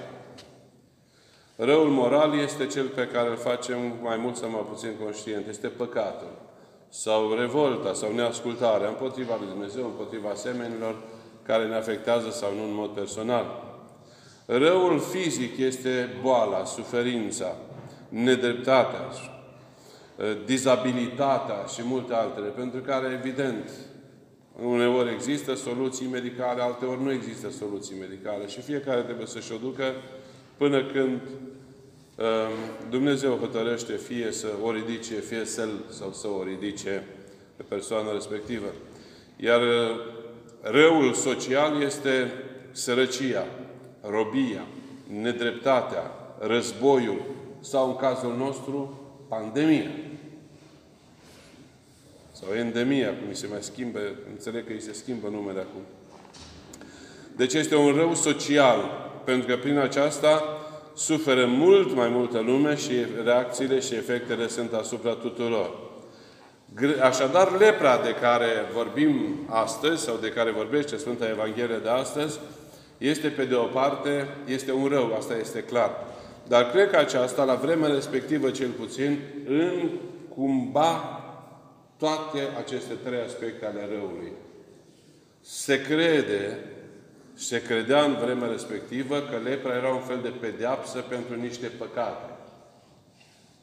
Răul 1.57 1.89
moral 1.89 2.39
este 2.39 2.67
cel 2.67 2.87
pe 2.87 3.09
care 3.13 3.29
îl 3.29 3.37
facem 3.37 3.79
mai 4.03 4.17
mult 4.17 4.37
sau 4.37 4.51
mai 4.51 4.65
puțin 4.71 4.91
conștient. 5.03 5.49
Este 5.49 5.69
păcatul. 5.69 6.50
Sau 6.93 7.35
revolta 7.35 7.93
sau 7.93 8.13
neascultarea 8.13 8.89
împotriva 8.89 9.37
lui 9.39 9.49
Dumnezeu, 9.49 9.85
împotriva 9.85 10.35
semenilor 10.35 11.03
care 11.43 11.67
ne 11.67 11.75
afectează 11.75 12.31
sau 12.31 12.55
nu 12.55 12.63
în 12.63 12.75
mod 12.75 12.91
personal. 12.91 13.69
Răul 14.47 15.01
fizic 15.01 15.59
este 15.59 16.19
boala, 16.23 16.65
suferința, 16.65 17.57
nedreptatea, 18.09 19.01
dizabilitatea 20.45 21.65
și 21.75 21.81
multe 21.85 22.15
altele, 22.15 22.47
pentru 22.47 22.81
care, 22.81 23.21
evident, 23.23 23.71
uneori 24.63 25.13
există 25.13 25.55
soluții 25.55 26.07
medicale, 26.07 26.63
alteori 26.63 27.03
nu 27.03 27.13
există 27.13 27.51
soluții 27.51 27.97
medicale 28.01 28.47
și 28.47 28.61
fiecare 28.61 29.01
trebuie 29.01 29.27
să-și 29.27 29.53
o 29.53 29.57
ducă 29.57 29.85
până 30.57 30.85
când 30.85 31.21
um, 31.21 31.60
Dumnezeu 32.89 33.37
hotărăște 33.37 33.93
fie 33.93 34.33
să 34.33 34.47
o 34.63 34.73
ridice, 34.73 35.15
fie 35.15 35.45
să 35.45 35.69
sau 35.91 36.13
să 36.13 36.27
o 36.27 36.43
ridice 36.43 37.05
pe 37.57 37.63
persoana 37.69 38.13
respectivă. 38.13 38.67
Iar 39.37 39.61
uh, 39.61 39.97
răul 40.61 41.13
social 41.13 41.83
este 41.83 42.33
sărăcia, 42.71 43.47
robia, 44.01 44.67
nedreptatea, 45.07 46.11
războiul, 46.39 47.21
sau 47.61 47.89
în 47.89 47.97
cazul 47.97 48.37
nostru, 48.37 49.01
pandemia. 49.29 49.91
Sau 52.33 52.55
endemia, 52.55 53.09
cum 53.09 53.33
se 53.33 53.47
mai 53.51 53.63
schimbă, 53.63 54.01
înțeleg 54.31 54.67
că 54.67 54.73
îi 54.73 54.81
se 54.81 54.93
schimbă 54.93 55.29
numele 55.29 55.61
acum. 55.61 55.83
Deci 57.37 57.55
este 57.55 57.77
un 57.77 57.93
rău 57.93 58.15
social, 58.15 59.11
pentru 59.25 59.47
că 59.47 59.57
prin 59.57 59.79
aceasta 59.79 60.60
suferă 61.01 61.47
mult 61.47 61.95
mai 61.95 62.09
multă 62.09 62.41
lume 62.41 62.77
și 62.77 62.93
reacțiile 63.25 63.81
și 63.81 63.95
efectele 63.95 64.49
sunt 64.49 64.73
asupra 64.73 65.13
tuturor. 65.13 65.71
Așadar, 67.03 67.59
lepra 67.59 68.01
de 68.05 68.15
care 68.21 68.47
vorbim 68.75 69.47
astăzi, 69.49 70.03
sau 70.03 70.17
de 70.21 70.29
care 70.29 70.51
vorbește 70.51 70.97
Sfânta 70.97 71.29
Evanghelie 71.29 71.81
de 71.83 71.89
astăzi, 71.89 72.39
este 72.99 73.29
pe 73.29 73.45
de 73.45 73.55
o 73.55 73.65
parte, 73.65 74.29
este 74.47 74.73
un 74.73 74.87
rău, 74.87 75.15
asta 75.17 75.35
este 75.37 75.63
clar. 75.63 75.91
Dar 76.49 76.71
cred 76.71 76.91
că 76.91 76.97
aceasta, 76.97 77.45
la 77.45 77.55
vremea 77.55 77.89
respectivă 77.89 78.51
cel 78.51 78.71
puțin, 78.71 79.19
încumba 79.47 81.21
toate 81.97 82.49
aceste 82.59 82.95
trei 83.05 83.21
aspecte 83.27 83.67
ale 83.67 83.89
răului. 83.93 84.33
Se 85.41 85.83
crede, 85.83 86.59
se 87.41 87.63
credea 87.63 88.05
în 88.05 88.17
vremea 88.23 88.49
respectivă 88.49 89.21
că 89.21 89.37
lepra 89.37 89.75
era 89.75 89.89
un 89.89 90.01
fel 90.01 90.19
de 90.23 90.29
pedeapsă 90.29 90.99
pentru 90.99 91.35
niște 91.35 91.67
păcate. 91.67 92.33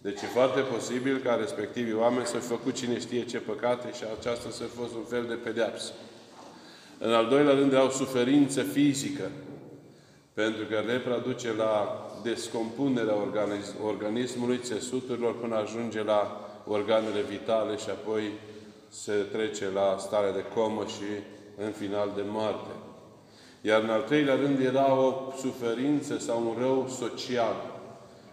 Deci 0.01 0.21
e 0.21 0.25
foarte 0.25 0.59
posibil 0.59 1.17
ca 1.17 1.35
respectivii 1.35 1.93
oameni 1.93 2.25
să 2.25 2.37
fi 2.37 2.47
făcut 2.47 2.73
cine 2.75 2.99
știe 2.99 3.25
ce 3.25 3.37
păcate 3.37 3.87
și 3.93 4.03
aceasta 4.19 4.49
să 4.49 4.63
fi 4.63 4.75
fost 4.75 4.93
un 4.93 5.03
fel 5.03 5.25
de 5.27 5.33
pedeapsă. 5.33 5.91
În 6.99 7.13
al 7.13 7.27
doilea 7.27 7.53
rând, 7.53 7.75
au 7.75 7.89
suferință 7.89 8.61
fizică. 8.61 9.31
Pentru 10.33 10.65
că 10.65 10.83
lepra 10.85 11.17
duce 11.17 11.53
la 11.53 12.05
descompunerea 12.23 13.15
organismului, 13.83 14.59
țesuturilor, 14.63 15.39
până 15.39 15.55
ajunge 15.55 16.03
la 16.03 16.49
organele 16.67 17.21
vitale 17.21 17.77
și 17.77 17.89
apoi 17.89 18.31
se 18.89 19.13
trece 19.13 19.69
la 19.73 19.95
starea 19.99 20.31
de 20.31 20.43
comă 20.53 20.85
și 20.85 21.23
în 21.65 21.71
final 21.71 22.11
de 22.15 22.21
moarte. 22.25 22.71
Iar 23.61 23.81
în 23.81 23.89
al 23.89 24.01
treilea 24.01 24.35
rând 24.35 24.59
era 24.59 24.93
o 24.93 25.33
suferință 25.39 26.17
sau 26.17 26.47
un 26.47 26.61
rău 26.61 26.87
social. 26.99 27.55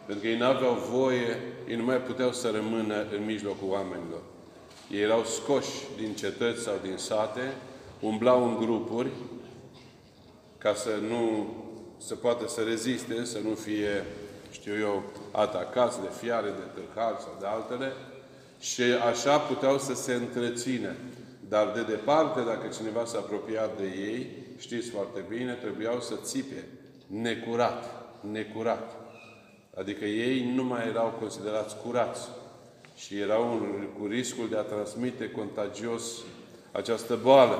Pentru 0.06 0.24
că 0.24 0.30
ei 0.30 0.38
nu 0.38 0.44
aveau 0.44 0.74
voie, 0.90 1.38
ei 1.68 1.76
nu 1.76 1.84
mai 1.84 1.96
puteau 1.96 2.32
să 2.32 2.50
rămână 2.50 2.94
în 3.16 3.24
mijlocul 3.24 3.68
oamenilor. 3.68 4.22
Ei 4.90 5.00
erau 5.00 5.24
scoși 5.24 5.80
din 5.96 6.14
cetăți 6.14 6.62
sau 6.62 6.74
din 6.82 6.96
sate, 6.96 7.54
umblau 8.00 8.44
în 8.44 8.56
grupuri 8.56 9.10
ca 10.58 10.74
să 10.74 10.90
nu 11.08 11.46
să 11.98 12.14
poată 12.14 12.48
să 12.48 12.60
reziste, 12.60 13.24
să 13.24 13.38
nu 13.44 13.54
fie 13.54 14.04
știu 14.50 14.78
eu, 14.78 15.02
atacați 15.30 16.00
de 16.00 16.08
fiare, 16.20 16.48
de 16.48 16.80
tâlhari 16.80 17.20
sau 17.20 17.36
de 17.40 17.46
altele, 17.46 17.92
și 18.60 18.82
așa 18.82 19.38
puteau 19.38 19.78
să 19.78 19.94
se 19.94 20.12
întrețină. 20.12 20.92
Dar 21.48 21.72
de 21.74 21.82
departe, 21.82 22.40
dacă 22.40 22.66
cineva 22.76 23.04
s-a 23.04 23.18
apropiat 23.18 23.76
de 23.76 23.84
ei, 23.84 24.30
știți 24.64 24.90
foarte 24.90 25.24
bine, 25.28 25.52
trebuiau 25.52 26.00
să 26.00 26.14
țipe 26.22 26.64
necurat, 27.06 27.84
necurat. 28.32 28.96
Adică 29.78 30.04
ei 30.04 30.52
nu 30.54 30.64
mai 30.64 30.88
erau 30.88 31.16
considerați 31.20 31.76
curați 31.76 32.28
și 32.96 33.18
erau 33.18 33.66
cu 33.98 34.06
riscul 34.06 34.48
de 34.48 34.56
a 34.56 34.60
transmite 34.60 35.30
contagios 35.30 36.04
această 36.72 37.18
boală. 37.22 37.58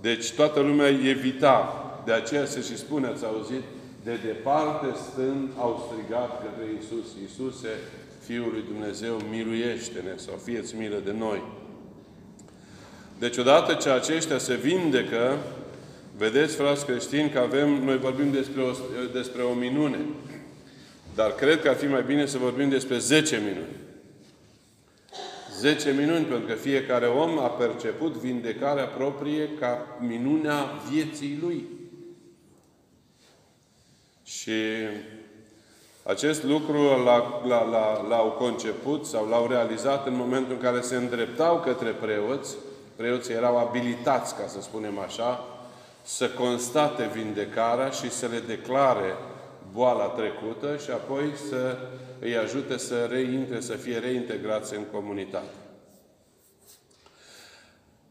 Deci 0.00 0.32
toată 0.32 0.60
lumea 0.60 0.88
evita. 0.88 1.80
De 2.04 2.12
aceea 2.12 2.44
se 2.44 2.60
și 2.60 2.76
spune, 2.76 3.06
ați 3.06 3.24
auzit, 3.24 3.62
de 4.04 4.16
departe 4.24 4.86
stând 5.10 5.48
au 5.58 5.90
strigat 5.90 6.42
către 6.42 6.64
Isus. 6.80 7.06
Iisuse, 7.20 7.68
Fiul 8.26 8.50
lui 8.52 8.64
Dumnezeu, 8.68 9.20
miluiește-ne 9.30 10.16
sau 10.16 10.34
fieți 10.44 10.76
milă 10.76 10.98
de 11.04 11.12
noi. 11.12 11.42
Deci 13.18 13.36
odată 13.36 13.74
ce 13.74 13.88
aceștia 13.88 14.38
se 14.38 14.54
vindecă, 14.54 15.38
vedeți, 16.16 16.54
frați 16.54 16.86
creștini, 16.86 17.30
că 17.30 17.38
avem, 17.38 17.84
noi 17.84 17.98
vorbim 17.98 18.30
despre 18.30 18.62
o, 18.62 18.70
despre 19.12 19.42
o 19.42 19.52
minune. 19.52 19.98
Dar 21.14 21.34
cred 21.34 21.60
că 21.60 21.68
ar 21.68 21.74
fi 21.74 21.86
mai 21.86 22.02
bine 22.02 22.26
să 22.26 22.38
vorbim 22.38 22.68
despre 22.68 22.98
10 22.98 23.36
minuni. 23.36 23.84
10 25.58 25.92
minuni, 25.92 26.24
pentru 26.24 26.46
că 26.46 26.54
fiecare 26.54 27.06
om 27.06 27.38
a 27.38 27.48
perceput 27.48 28.12
vindecarea 28.12 28.84
proprie 28.84 29.48
ca 29.60 29.96
minunea 30.00 30.70
vieții 30.90 31.38
lui. 31.42 31.64
Și 34.24 34.52
acest 36.02 36.44
lucru 36.44 36.78
l-au 38.08 38.34
conceput 38.38 39.06
sau 39.06 39.28
l-au 39.28 39.46
realizat 39.46 40.06
în 40.06 40.14
momentul 40.16 40.52
în 40.52 40.60
care 40.60 40.80
se 40.80 40.96
îndreptau 40.96 41.60
către 41.60 41.90
preoți. 41.90 42.56
Preoții 42.96 43.34
erau 43.34 43.58
abilitați, 43.58 44.36
ca 44.36 44.46
să 44.46 44.60
spunem 44.60 44.98
așa, 44.98 45.55
să 46.06 46.28
constate 46.28 47.10
vindecarea 47.14 47.90
și 47.90 48.10
să 48.10 48.26
le 48.26 48.42
declare 48.46 49.14
boala 49.72 50.04
trecută 50.04 50.76
și 50.84 50.90
apoi 50.90 51.24
să 51.48 51.76
îi 52.18 52.36
ajute 52.36 52.76
să 52.76 53.08
reintre, 53.10 53.60
să 53.60 53.72
fie 53.72 53.98
reintegrați 53.98 54.74
în 54.74 54.82
comunitate. 54.92 55.54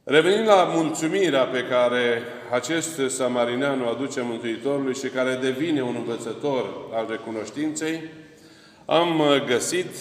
Revenind 0.03 0.47
la 0.47 0.63
mulțumirea 0.63 1.43
pe 1.43 1.63
care 1.63 2.21
acest 2.51 2.99
samarinean 3.07 3.81
o 3.81 3.87
aduce 3.87 4.21
Mântuitorului 4.21 4.95
și 4.95 5.07
care 5.07 5.35
devine 5.41 5.81
un 5.81 5.95
învățător 5.97 6.65
al 6.93 7.05
recunoștinței, 7.09 8.09
am 8.85 9.21
găsit 9.47 9.95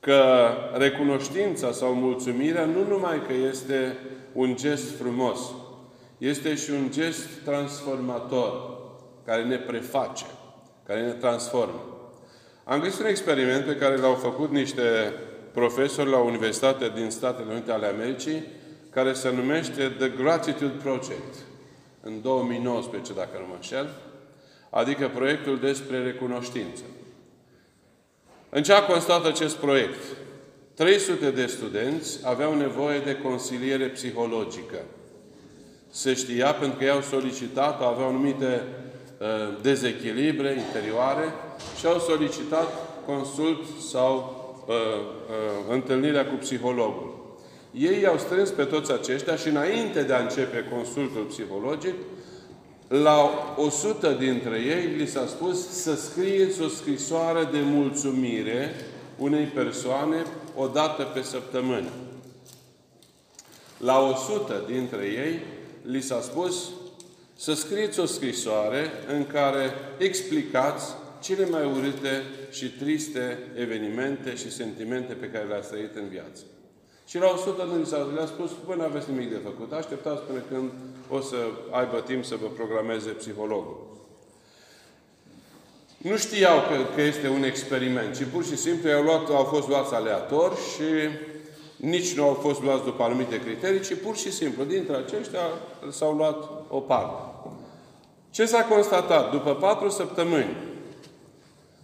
că 0.00 0.48
recunoștința 0.72 1.72
sau 1.72 1.94
mulțumirea 1.94 2.64
nu 2.64 2.86
numai 2.88 3.22
că 3.26 3.32
este 3.32 3.96
un 4.32 4.56
gest 4.56 4.96
frumos, 4.96 5.38
este 6.18 6.54
și 6.54 6.70
un 6.70 6.90
gest 6.90 7.28
transformator, 7.44 8.78
care 9.24 9.44
ne 9.44 9.56
preface, 9.56 10.24
care 10.86 11.00
ne 11.02 11.12
transformă. 11.12 11.82
Am 12.64 12.80
găsit 12.80 13.00
un 13.00 13.06
experiment 13.06 13.64
pe 13.64 13.76
care 13.76 13.96
l-au 13.96 14.14
făcut 14.14 14.50
niște 14.50 15.12
profesori 15.52 16.10
la 16.10 16.18
Universitatea 16.18 16.88
din 16.88 17.10
Statele 17.10 17.52
Unite 17.52 17.72
ale 17.72 17.86
Americii, 17.86 18.46
care 18.90 19.12
se 19.12 19.30
numește 19.30 19.88
The 19.98 20.08
Gratitude 20.08 20.74
Project, 20.82 21.34
în 22.00 22.22
2019, 22.22 23.12
dacă 23.12 23.38
nu 23.40 23.46
mă 23.46 23.54
înșel, 23.54 23.88
adică 24.70 25.10
proiectul 25.14 25.58
despre 25.58 26.02
recunoștință. 26.02 26.82
În 28.50 28.62
ce 28.62 28.72
a 28.72 28.82
constat 28.82 29.24
acest 29.24 29.56
proiect? 29.56 30.00
300 30.74 31.30
de 31.30 31.46
studenți 31.46 32.18
aveau 32.24 32.54
nevoie 32.54 32.98
de 32.98 33.16
consiliere 33.16 33.86
psihologică. 33.86 34.78
Se 35.90 36.14
știa 36.14 36.52
pentru 36.52 36.78
că 36.78 36.84
i-au 36.84 37.00
solicitat, 37.00 37.82
aveau 37.82 38.08
anumite 38.08 38.62
uh, 39.18 39.26
dezechilibre 39.62 40.64
interioare 40.66 41.32
și 41.78 41.86
au 41.86 41.98
solicitat 41.98 42.68
consult 43.06 43.60
sau 43.90 44.36
uh, 44.66 44.74
uh, 44.74 45.72
întâlnirea 45.74 46.26
cu 46.26 46.34
psihologul. 46.34 47.16
Ei 47.72 48.00
i-au 48.00 48.18
strâns 48.18 48.50
pe 48.50 48.64
toți 48.64 48.92
aceștia 48.92 49.36
și 49.36 49.48
înainte 49.48 50.02
de 50.02 50.12
a 50.12 50.20
începe 50.20 50.68
consultul 50.72 51.22
psihologic, 51.22 51.94
la 52.88 53.30
100 53.56 54.16
dintre 54.18 54.58
ei 54.58 54.96
li 54.96 55.06
s-a 55.06 55.26
spus 55.26 55.68
să 55.68 55.94
scrieți 55.94 56.62
o 56.62 56.68
scrisoare 56.68 57.48
de 57.52 57.58
mulțumire 57.60 58.74
unei 59.16 59.44
persoane 59.44 60.24
o 60.56 60.66
dată 60.66 61.02
pe 61.02 61.22
săptămână. 61.22 61.88
La 63.78 64.00
100 64.00 64.64
dintre 64.66 65.04
ei 65.04 65.40
li 65.90 66.00
s-a 66.00 66.20
spus 66.20 66.70
să 67.36 67.54
scrieți 67.54 68.00
o 68.00 68.04
scrisoare 68.04 68.90
în 69.06 69.26
care 69.26 69.72
explicați 69.98 70.94
cele 71.22 71.46
mai 71.46 71.64
urâte 71.64 72.22
și 72.50 72.70
triste 72.70 73.38
evenimente 73.54 74.36
și 74.36 74.52
sentimente 74.52 75.12
pe 75.12 75.26
care 75.26 75.44
le-ați 75.44 75.68
trăit 75.68 75.96
în 75.96 76.08
viață. 76.08 76.42
Și 77.06 77.18
la 77.18 77.30
100 77.30 77.64
nu 77.64 78.14
le-a 78.14 78.26
spus, 78.26 78.50
voi 78.66 78.76
nu 78.76 78.82
aveți 78.82 79.10
nimic 79.10 79.30
de 79.30 79.40
făcut, 79.44 79.72
așteptați 79.72 80.22
până 80.22 80.38
când 80.50 80.70
o 81.08 81.20
să 81.20 81.36
aibă 81.70 82.02
timp 82.06 82.24
să 82.24 82.36
vă 82.40 82.46
programeze 82.46 83.10
psihologul. 83.10 83.86
Nu 85.98 86.16
știau 86.16 86.58
că, 86.58 86.94
că 86.94 87.02
este 87.02 87.28
un 87.28 87.42
experiment, 87.42 88.16
ci 88.16 88.24
pur 88.32 88.44
și 88.44 88.56
simplu 88.56 88.90
au, 88.90 89.02
luat, 89.02 89.28
au 89.28 89.44
fost 89.44 89.68
luați 89.68 89.94
aleator 89.94 90.56
și 90.56 90.84
nici 91.80 92.16
nu 92.16 92.22
au 92.22 92.34
fost 92.34 92.62
luați 92.62 92.84
după 92.84 93.02
anumite 93.02 93.40
criterii, 93.40 93.80
ci 93.80 93.94
pur 93.94 94.16
și 94.16 94.32
simplu, 94.32 94.64
dintre 94.64 94.96
aceștia 94.96 95.40
s-au 95.90 96.12
luat 96.12 96.50
o 96.68 96.80
parte. 96.80 97.22
Ce 98.30 98.46
s-a 98.46 98.64
constatat? 98.64 99.30
După 99.30 99.54
patru 99.54 99.88
săptămâni, 99.88 100.56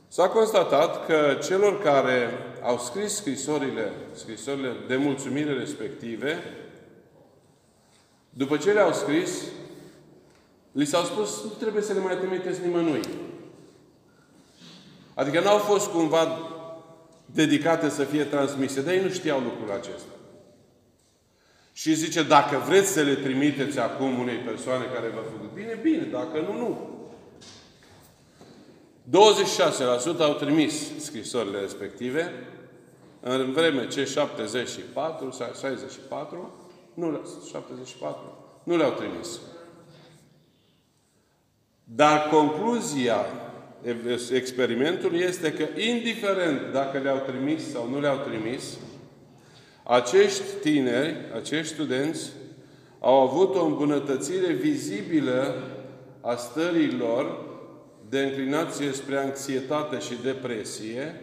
s-a 0.09 0.28
constatat 0.28 1.07
că 1.07 1.38
celor 1.42 1.83
care 1.83 2.28
au 2.62 2.78
scris 2.78 3.14
scrisorile, 3.14 3.92
scrisorile 4.12 4.72
de 4.88 4.96
mulțumire 4.96 5.52
respective, 5.52 6.42
după 8.30 8.57
ce 8.57 8.72
le-au 8.72 8.92
scris, 8.92 9.42
li 10.72 10.85
s-au 10.85 11.02
spus, 11.02 11.42
nu 11.42 11.50
trebuie 11.59 11.83
să 11.83 11.92
le 11.92 11.98
mai 12.00 12.16
trimiteți 12.16 12.61
nimănui. 12.64 13.00
Adică 15.14 15.40
n-au 15.40 15.59
fost 15.59 15.88
cumva 15.88 16.38
dedicate 17.26 17.88
să 17.88 18.04
fie 18.04 18.24
transmise, 18.24 18.82
dar 18.82 18.92
ei 18.92 19.02
nu 19.02 19.10
știau 19.10 19.40
lucrul 19.40 19.70
acesta. 19.70 20.12
Și 21.72 21.94
zice, 21.94 22.22
dacă 22.22 22.62
vreți 22.66 22.88
să 22.88 23.02
le 23.02 23.14
trimiteți 23.14 23.78
acum 23.78 24.18
unei 24.18 24.37
persoane 24.37 24.84
care 24.84 25.08
v-a 25.08 25.22
făcut 25.32 25.52
bine, 25.54 25.78
bine, 25.82 26.02
dacă 26.02 26.40
nu, 26.40 26.58
nu. 26.58 26.92
26% 30.16 30.18
au 30.18 30.32
trimis 30.32 31.04
scrisorile 31.04 31.60
respective, 31.60 32.32
în 33.20 33.52
vreme 33.52 33.87
ce 33.88 34.04
74, 34.04 35.30
64, 35.30 36.52
nu 36.94 37.10
le, 37.10 37.20
74, 37.50 38.60
nu 38.62 38.76
le-au 38.76 38.90
trimis. 38.90 39.40
Dar 41.84 42.28
concluzia 42.28 43.16
experimentului 44.33 45.18
este 45.18 45.53
că, 45.53 45.81
indiferent 45.81 46.61
dacă 46.73 46.99
le-au 46.99 47.23
trimis 47.27 47.70
sau 47.70 47.88
nu 47.90 48.01
le-au 48.01 48.16
trimis, 48.16 48.62
acești 49.83 50.42
tineri, 50.61 51.14
acești 51.35 51.75
studenți, 51.75 52.33
au 53.01 53.20
avut 53.20 53.55
o 53.55 53.64
îmbunătățire 53.64 54.53
vizibilă 54.53 55.55
a 56.20 56.35
stărilor 56.35 57.44
de 58.09 58.20
înclinație 58.20 58.92
spre 58.92 59.16
anxietate 59.16 59.99
și 59.99 60.14
depresie, 60.23 61.20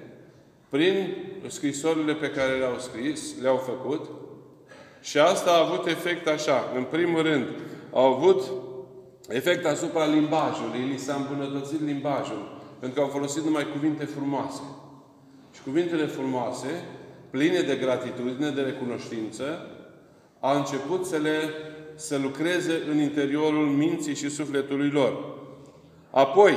prin 0.69 1.15
scrisorile 1.47 2.13
pe 2.13 2.29
care 2.29 2.57
le-au 2.57 2.79
scris, 2.79 3.41
le-au 3.41 3.57
făcut, 3.57 4.09
și 5.01 5.17
asta 5.17 5.51
a 5.51 5.65
avut 5.65 5.87
efect 5.87 6.27
așa. 6.27 6.71
În 6.75 6.83
primul 6.83 7.21
rând, 7.21 7.45
au 7.91 8.13
avut 8.13 8.51
efect 9.31 9.65
asupra 9.65 10.05
limbajului. 10.05 10.79
Li 10.91 10.97
s-a 10.97 11.13
îmbunătățit 11.13 11.81
limbajul. 11.81 12.59
Pentru 12.79 12.99
că 12.99 13.05
au 13.05 13.11
folosit 13.11 13.43
numai 13.43 13.67
cuvinte 13.73 14.05
frumoase. 14.05 14.61
Și 15.53 15.61
cuvintele 15.63 16.05
frumoase, 16.05 16.85
pline 17.29 17.61
de 17.61 17.75
gratitudine, 17.75 18.49
de 18.49 18.61
recunoștință, 18.61 19.67
a 20.39 20.55
început 20.55 21.05
să 21.05 21.17
le 21.17 21.39
să 21.95 22.17
lucreze 22.17 22.81
în 22.91 22.99
interiorul 22.99 23.67
minții 23.67 24.15
și 24.15 24.29
sufletului 24.29 24.89
lor. 24.89 25.39
Apoi, 26.09 26.53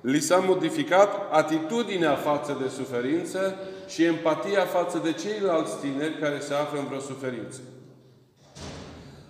li 0.00 0.20
s-a 0.20 0.36
modificat 0.36 1.32
atitudinea 1.32 2.14
față 2.14 2.58
de 2.62 2.68
suferință 2.68 3.54
și 3.88 4.04
empatia 4.04 4.64
față 4.64 5.00
de 5.04 5.12
ceilalți 5.12 5.80
tineri 5.80 6.18
care 6.18 6.38
se 6.38 6.54
află 6.54 6.78
în 6.78 6.86
vreo 6.86 7.00
suferință. 7.00 7.60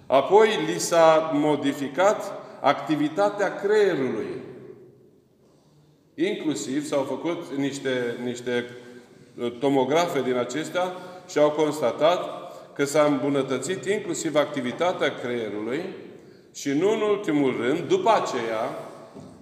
Apoi 0.07 0.49
li 0.67 0.79
s-a 0.79 1.31
modificat 1.35 2.42
activitatea 2.63 3.55
creierului. 3.55 4.27
Inclusiv 6.15 6.87
s-au 6.87 7.03
făcut 7.03 7.57
niște, 7.57 8.17
niște 8.25 8.67
uh, 9.39 9.53
tomografe 9.59 10.23
din 10.23 10.37
acestea 10.37 10.93
și 11.29 11.39
au 11.39 11.51
constatat 11.51 12.21
că 12.75 12.85
s-a 12.85 13.05
îmbunătățit 13.05 13.85
inclusiv 13.85 14.37
activitatea 14.37 15.15
creierului 15.15 15.85
și 16.55 16.71
nu 16.71 16.91
în 16.91 17.01
ultimul 17.01 17.57
rând, 17.61 17.89
după 17.89 18.11
aceea, 18.11 18.79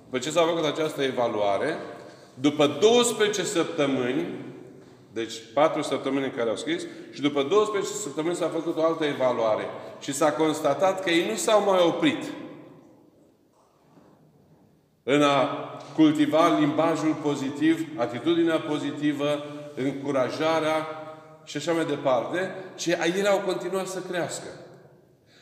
după 0.04 0.18
ce 0.18 0.30
s-a 0.30 0.42
făcut 0.42 0.64
această 0.64 1.02
evaluare, 1.02 1.76
după 2.34 2.78
12 2.80 3.42
săptămâni, 3.42 4.26
deci 5.12 5.34
4 5.54 5.82
săptămâni 5.82 6.24
în 6.24 6.32
care 6.36 6.50
au 6.50 6.56
scris, 6.56 6.86
și 7.12 7.20
după 7.20 7.42
12 7.42 7.92
săptămâni 7.92 8.34
s-a 8.34 8.48
făcut 8.48 8.76
o 8.76 8.84
altă 8.84 9.04
evaluare. 9.04 9.64
Și 10.00 10.12
s-a 10.12 10.32
constatat 10.32 11.02
că 11.02 11.10
ei 11.10 11.28
nu 11.30 11.36
s-au 11.36 11.64
mai 11.64 11.84
oprit 11.86 12.24
în 15.02 15.22
a 15.22 15.48
cultiva 15.94 16.56
limbajul 16.58 17.14
pozitiv, 17.22 17.88
atitudinea 17.96 18.58
pozitivă, 18.58 19.44
încurajarea 19.74 20.86
și 21.44 21.56
așa 21.56 21.72
mai 21.72 21.84
departe, 21.84 22.54
ci 22.74 22.86
ei 22.86 23.26
au 23.26 23.38
continuat 23.38 23.86
să 23.86 24.00
crească. 24.08 24.48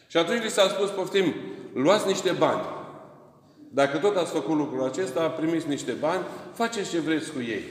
Și 0.06 0.16
atunci 0.16 0.42
li 0.42 0.50
s-a 0.50 0.68
spus, 0.68 0.90
poftim, 0.90 1.34
luați 1.72 2.06
niște 2.06 2.30
bani. 2.30 2.60
Dacă 3.70 3.98
tot 3.98 4.16
ați 4.16 4.32
făcut 4.32 4.56
lucrul 4.56 4.84
acesta, 4.84 5.28
primiți 5.28 5.68
niște 5.68 5.92
bani, 5.92 6.22
faceți 6.54 6.90
ce 6.90 7.00
vreți 7.00 7.32
cu 7.32 7.40
ei. 7.40 7.64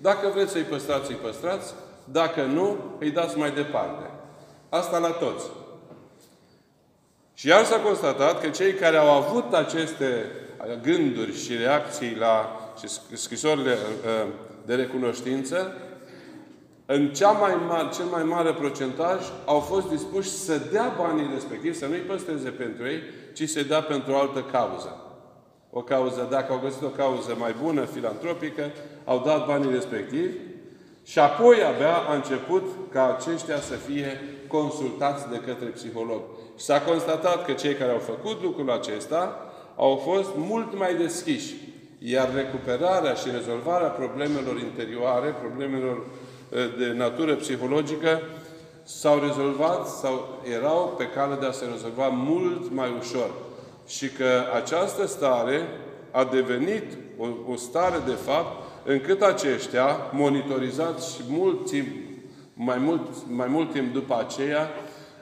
Dacă 0.00 0.30
vreți 0.34 0.52
să-i 0.52 0.62
păstrați, 0.62 1.10
îi 1.10 1.16
păstrați. 1.16 1.74
Dacă 2.04 2.42
nu, 2.42 2.76
îi 2.98 3.10
dați 3.10 3.38
mai 3.38 3.50
departe. 3.50 4.10
Asta 4.68 4.98
la 4.98 5.10
toți. 5.10 5.46
Și 7.34 7.48
iar 7.48 7.64
s-a 7.64 7.78
constatat 7.78 8.40
că 8.40 8.48
cei 8.48 8.72
care 8.72 8.96
au 8.96 9.10
avut 9.10 9.52
aceste 9.52 10.30
gânduri 10.82 11.36
și 11.36 11.56
reacții 11.56 12.16
la 12.16 12.60
și 12.78 13.16
scrisorile 13.16 13.72
uh, 13.72 14.28
de 14.66 14.74
recunoștință, 14.74 15.74
în 16.86 17.08
cea 17.08 17.30
mai 17.30 17.54
mare, 17.68 17.88
cel 17.94 18.04
mai 18.04 18.22
mare 18.22 18.52
procentaj 18.52 19.20
au 19.44 19.58
fost 19.60 19.88
dispuși 19.88 20.28
să 20.28 20.60
dea 20.72 20.94
banii 20.98 21.30
respectivi, 21.34 21.76
să 21.76 21.86
nu-i 21.86 21.98
păstreze 21.98 22.48
pentru 22.48 22.86
ei, 22.86 23.00
ci 23.32 23.48
să 23.48 23.62
dea 23.62 23.82
pentru 23.82 24.12
o 24.12 24.18
altă 24.18 24.44
cauză. 24.52 25.04
O 25.70 25.82
cauză, 25.82 26.26
dacă 26.30 26.52
au 26.52 26.60
găsit 26.62 26.82
o 26.82 26.86
cauză 26.86 27.36
mai 27.38 27.54
bună, 27.62 27.84
filantropică, 27.84 28.70
au 29.04 29.22
dat 29.26 29.46
banii 29.46 29.70
respectivi 29.70 30.34
și 31.04 31.18
apoi 31.18 31.56
abia 31.74 31.94
a 32.08 32.14
început 32.14 32.64
ca 32.92 33.16
aceștia 33.16 33.60
să 33.60 33.74
fie 33.74 34.20
consultați 34.46 35.28
de 35.30 35.36
către 35.36 35.66
psiholog. 35.66 36.20
Și 36.58 36.64
s-a 36.64 36.80
constatat 36.80 37.44
că 37.44 37.52
cei 37.52 37.74
care 37.74 37.90
au 37.90 37.98
făcut 37.98 38.42
lucrul 38.42 38.70
acesta 38.70 39.49
au 39.80 39.96
fost 39.96 40.30
mult 40.36 40.78
mai 40.78 40.94
deschiși. 40.94 41.54
Iar 41.98 42.34
recuperarea 42.34 43.14
și 43.14 43.28
rezolvarea 43.30 43.88
problemelor 43.88 44.60
interioare, 44.60 45.34
problemelor 45.40 46.06
eh, 46.50 46.58
de 46.78 46.92
natură 46.92 47.34
psihologică, 47.34 48.20
s-au 48.82 49.20
rezolvat 49.26 49.86
sau 49.86 50.42
erau 50.58 50.94
pe 50.98 51.08
cale 51.08 51.34
de 51.40 51.46
a 51.46 51.50
se 51.50 51.64
rezolva 51.72 52.08
mult 52.08 52.72
mai 52.72 52.88
ușor. 52.98 53.30
Și 53.86 54.08
că 54.08 54.42
această 54.54 55.06
stare 55.06 55.68
a 56.10 56.24
devenit 56.24 56.84
o, 57.18 57.52
o 57.52 57.56
stare 57.56 57.96
de 58.06 58.16
fapt 58.26 58.62
încât 58.84 59.22
aceștia, 59.22 59.96
monitorizați 60.12 61.14
și 61.14 61.22
mult 61.28 61.70
timp, 61.70 61.88
mai 62.54 62.78
mult, 62.78 63.00
mai 63.28 63.48
mult 63.48 63.72
timp 63.72 63.92
după 63.92 64.24
aceea, 64.26 64.68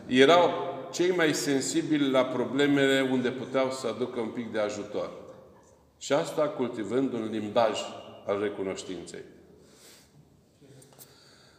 erau 0.07 0.68
cei 0.93 1.11
mai 1.11 1.35
sensibili 1.35 2.11
la 2.11 2.25
problemele 2.25 3.09
unde 3.11 3.31
puteau 3.31 3.71
să 3.71 3.87
aducă 3.87 4.21
un 4.21 4.29
pic 4.29 4.53
de 4.53 4.59
ajutor. 4.59 5.11
Și 5.99 6.13
asta 6.13 6.49
cultivând 6.49 7.13
un 7.13 7.29
limbaj 7.31 7.79
al 8.27 8.41
recunoștinței. 8.41 9.23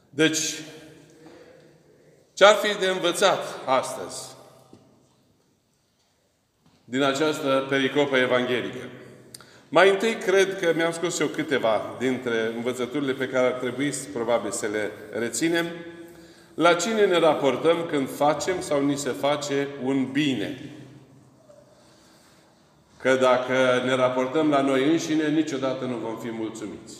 Deci, 0.09 0.61
ce 2.33 2.45
ar 2.45 2.55
fi 2.55 2.79
de 2.79 2.87
învățat 2.87 3.39
astăzi 3.65 4.35
din 6.85 7.01
această 7.01 7.65
pericopă 7.69 8.17
evanghelică? 8.17 8.89
Mai 9.69 9.89
întâi 9.89 10.15
cred 10.15 10.59
că 10.59 10.73
mi-am 10.75 10.91
scos 10.91 11.19
eu 11.19 11.27
câteva 11.27 11.95
dintre 11.99 12.51
învățăturile 12.55 13.13
pe 13.13 13.27
care 13.27 13.45
ar 13.45 13.51
trebui 13.51 13.93
probabil 14.13 14.51
să 14.51 14.67
le 14.67 14.91
reținem. 15.11 15.65
La 16.59 16.73
cine 16.73 17.05
ne 17.05 17.17
raportăm 17.17 17.85
când 17.85 18.09
facem 18.09 18.61
sau 18.61 18.85
ni 18.85 18.97
se 18.97 19.09
face 19.09 19.67
un 19.83 20.11
bine? 20.11 20.71
Că 22.97 23.15
dacă 23.15 23.81
ne 23.85 23.95
raportăm 23.95 24.49
la 24.49 24.61
noi 24.61 24.91
înșine, 24.91 25.29
niciodată 25.29 25.85
nu 25.85 25.95
vom 25.95 26.17
fi 26.17 26.31
mulțumiți. 26.31 26.97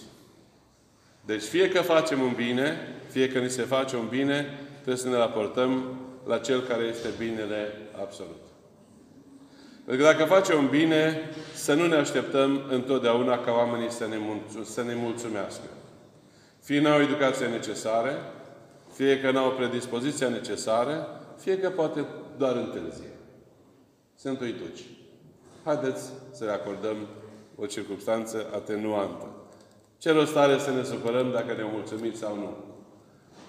Deci 1.26 1.44
fie 1.44 1.70
că 1.70 1.82
facem 1.82 2.22
un 2.22 2.34
bine, 2.36 2.78
fie 3.12 3.30
că 3.30 3.40
ni 3.40 3.50
se 3.50 3.62
face 3.62 3.96
un 3.96 4.08
bine, 4.10 4.46
trebuie 4.74 4.96
să 4.96 5.10
ne 5.10 5.16
raportăm 5.16 6.00
la 6.28 6.38
Cel 6.38 6.62
care 6.62 6.84
este 6.84 7.08
binele 7.18 7.74
absolut. 8.02 8.42
Pentru 9.86 10.06
că 10.06 10.12
dacă 10.12 10.24
facem 10.24 10.58
un 10.58 10.68
bine, 10.68 11.30
să 11.54 11.74
nu 11.74 11.88
ne 11.88 11.96
așteptăm 11.96 12.62
întotdeauna 12.70 13.38
ca 13.38 13.52
oamenii 13.52 13.92
să 13.92 14.08
ne, 14.08 14.18
mulțu- 14.18 14.72
să 14.72 14.84
ne 14.84 14.94
mulțumească. 14.96 15.68
Fie 16.64 16.82
n-au 16.82 17.02
educația 17.02 17.48
necesară, 17.48 18.34
fie 19.00 19.20
că 19.20 19.32
n-au 19.32 19.52
predispoziția 19.52 20.30
necesară, 20.30 21.08
fie 21.38 21.60
că 21.60 21.70
poate 21.70 22.06
doar 22.38 22.56
întârzie. 22.56 23.12
Sunt 24.16 24.42
uituci. 24.42 24.84
Haideți 25.64 26.10
să 26.32 26.46
le 26.46 26.52
acordăm 26.52 26.98
o 27.56 27.66
circunstanță 27.66 28.50
atenuantă. 28.56 29.28
Ce 29.98 30.12
rost 30.12 30.36
are 30.36 30.58
să 30.58 30.72
ne 30.72 30.84
supărăm 30.84 31.32
dacă 31.32 31.54
ne-au 31.54 31.70
mulțumit 31.70 32.18
sau 32.18 32.36
nu? 32.36 32.58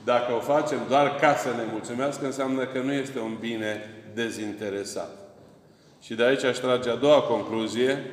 Dacă 0.05 0.33
o 0.33 0.39
facem 0.39 0.79
doar 0.89 1.15
ca 1.15 1.37
să 1.37 1.49
ne 1.49 1.63
mulțumească, 1.73 2.25
înseamnă 2.25 2.67
că 2.67 2.81
nu 2.81 2.93
este 2.93 3.19
un 3.19 3.37
bine 3.41 3.81
dezinteresat. 4.15 5.11
Și 6.01 6.15
de 6.15 6.25
aici 6.25 6.45
aș 6.45 6.59
trage 6.59 6.91
a 6.91 6.97
doua 6.97 7.23
concluzie, 7.23 8.11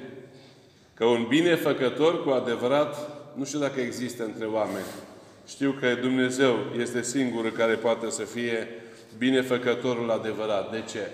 că 0.93 1.05
un 1.05 1.25
binefăcător 1.27 2.23
cu 2.23 2.29
adevărat, 2.29 2.95
nu 3.35 3.43
știu 3.43 3.59
dacă 3.59 3.79
există 3.79 4.23
între 4.23 4.45
oameni. 4.45 4.85
Știu 5.47 5.71
că 5.79 5.95
Dumnezeu 6.01 6.57
este 6.77 7.01
singurul 7.01 7.51
care 7.51 7.73
poate 7.73 8.09
să 8.09 8.23
fie 8.23 8.67
binefăcătorul 9.17 10.11
adevărat. 10.11 10.71
De 10.71 10.83
ce? 10.91 11.07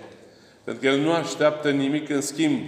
Pentru 0.64 0.84
că 0.84 0.88
El 0.90 1.00
nu 1.00 1.12
așteaptă 1.12 1.72
nimic 1.72 2.10
în 2.10 2.22
schimb. 2.22 2.62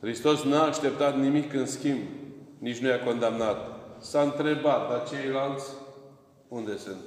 Hristos 0.00 0.42
n-a 0.42 0.62
așteptat 0.62 1.20
nimic 1.20 1.52
în 1.52 1.66
schimb. 1.66 1.98
Nici 2.58 2.78
nu 2.78 2.88
i-a 2.88 3.00
condamnat. 3.00 3.56
S-a 4.00 4.20
întrebat, 4.20 4.88
dar 4.88 5.08
ceilalți 5.08 5.64
unde 6.48 6.76
sunt? 6.76 7.00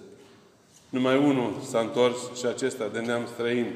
Numai 0.90 1.18
unul 1.18 1.62
s-a 1.70 1.80
întors 1.80 2.18
și 2.40 2.46
acesta 2.46 2.88
de 2.88 3.00
neam 3.00 3.28
străin. 3.34 3.74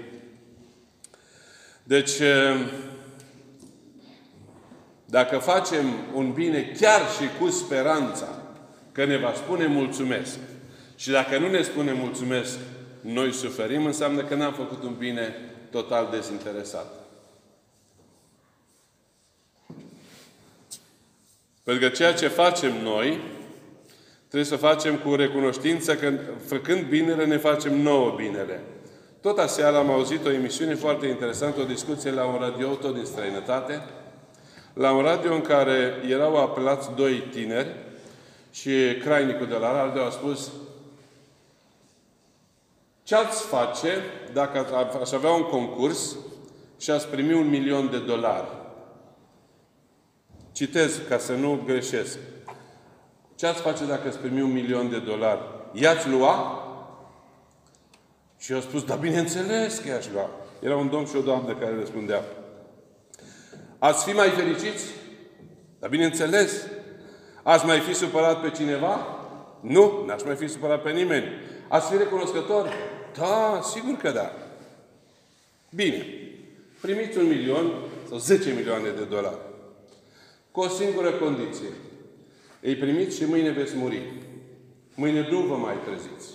Deci, 1.83 2.11
dacă 5.05 5.37
facem 5.37 5.85
un 6.13 6.31
bine 6.31 6.71
chiar 6.79 7.01
și 7.01 7.39
cu 7.39 7.49
speranța 7.49 8.27
că 8.95 9.05
ne 9.05 9.17
va 9.17 9.33
spune 9.35 9.65
mulțumesc 9.65 10.37
și 10.95 11.09
dacă 11.09 11.37
nu 11.37 11.49
ne 11.49 11.61
spune 11.61 11.93
mulțumesc, 11.93 12.57
noi 13.01 13.31
suferim, 13.31 13.85
înseamnă 13.85 14.23
că 14.23 14.35
n-am 14.35 14.53
făcut 14.53 14.83
un 14.83 14.95
bine 14.97 15.35
total 15.71 16.07
dezinteresat. 16.11 16.93
Pentru 21.63 21.87
că 21.87 21.95
ceea 21.95 22.13
ce 22.13 22.27
facem 22.27 22.81
noi, 22.83 23.19
trebuie 24.17 24.43
să 24.43 24.55
facem 24.55 24.97
cu 24.97 25.15
recunoștință 25.15 25.95
că 25.95 26.13
făcând 26.45 26.83
binele, 26.83 27.25
ne 27.25 27.37
facem 27.37 27.81
nouă 27.81 28.13
binele. 28.17 28.61
Tot 29.21 29.37
aseară 29.37 29.77
am 29.77 29.89
auzit 29.89 30.25
o 30.25 30.31
emisiune 30.31 30.75
foarte 30.75 31.07
interesantă, 31.07 31.59
o 31.59 31.63
discuție 31.63 32.11
la 32.11 32.25
un 32.25 32.37
radio 32.39 32.73
tot 32.73 32.93
din 32.93 33.05
străinătate, 33.05 33.81
la 34.73 34.91
un 34.91 35.03
radio 35.03 35.33
în 35.33 35.41
care 35.41 35.93
erau 36.09 36.35
apelați 36.35 36.89
doi 36.95 37.23
tineri 37.31 37.84
și 38.55 38.97
crainicul 39.01 39.47
de 39.47 39.55
la 39.55 39.71
radio 39.71 40.03
a 40.03 40.09
spus 40.09 40.51
ce 43.03 43.15
ați 43.15 43.45
face 43.45 43.89
dacă 44.33 44.65
aș 45.01 45.11
avea 45.11 45.29
un 45.29 45.43
concurs 45.43 46.15
și 46.77 46.91
ați 46.91 47.07
primi 47.07 47.33
un 47.33 47.49
milion 47.49 47.89
de 47.89 47.99
dolari? 47.99 48.47
Citez 50.51 51.01
ca 51.09 51.17
să 51.17 51.33
nu 51.33 51.61
greșesc. 51.65 52.17
Ce 53.35 53.45
ați 53.45 53.61
face 53.61 53.85
dacă 53.85 54.07
ați 54.07 54.17
primi 54.17 54.41
un 54.41 54.51
milion 54.51 54.89
de 54.89 54.99
dolari? 54.99 55.41
I-ați 55.73 56.09
lua? 56.09 56.63
Și 58.37 58.51
eu 58.51 58.59
spus, 58.59 58.83
da 58.83 58.95
bineînțeles 58.95 59.77
că 59.77 59.87
i-aș 59.87 60.05
lua. 60.13 60.29
Era 60.59 60.75
un 60.75 60.89
domn 60.89 61.05
și 61.05 61.15
o 61.15 61.21
doamnă 61.21 61.55
care 61.55 61.75
răspundea. 61.79 62.23
Ați 63.79 64.03
fi 64.03 64.11
mai 64.11 64.29
fericiți? 64.29 64.85
Da 65.79 65.87
bineînțeles. 65.87 66.67
Ați 67.47 67.65
mai 67.65 67.79
fi 67.79 67.93
supărat 67.93 68.41
pe 68.41 68.49
cineva? 68.49 69.07
Nu, 69.59 70.03
n-aș 70.05 70.23
mai 70.23 70.35
fi 70.35 70.47
supărat 70.47 70.81
pe 70.81 70.91
nimeni. 70.91 71.25
Ați 71.67 71.91
fi 71.91 71.97
recunoscător? 71.97 72.73
Da, 73.17 73.59
sigur 73.63 73.93
că 73.97 74.11
da. 74.11 74.31
Bine. 75.69 76.05
Primiți 76.81 77.17
un 77.17 77.27
milion 77.27 77.71
sau 78.07 78.17
10 78.17 78.53
milioane 78.53 78.89
de 78.89 79.03
dolari. 79.03 79.37
Cu 80.51 80.59
o 80.59 80.67
singură 80.67 81.11
condiție. 81.11 81.69
Îi 82.61 82.75
primiți 82.75 83.17
și 83.17 83.25
mâine 83.25 83.49
veți 83.49 83.75
muri. 83.75 84.13
Mâine 84.95 85.27
nu 85.29 85.39
vă 85.39 85.55
mai 85.55 85.75
treziți. 85.85 86.29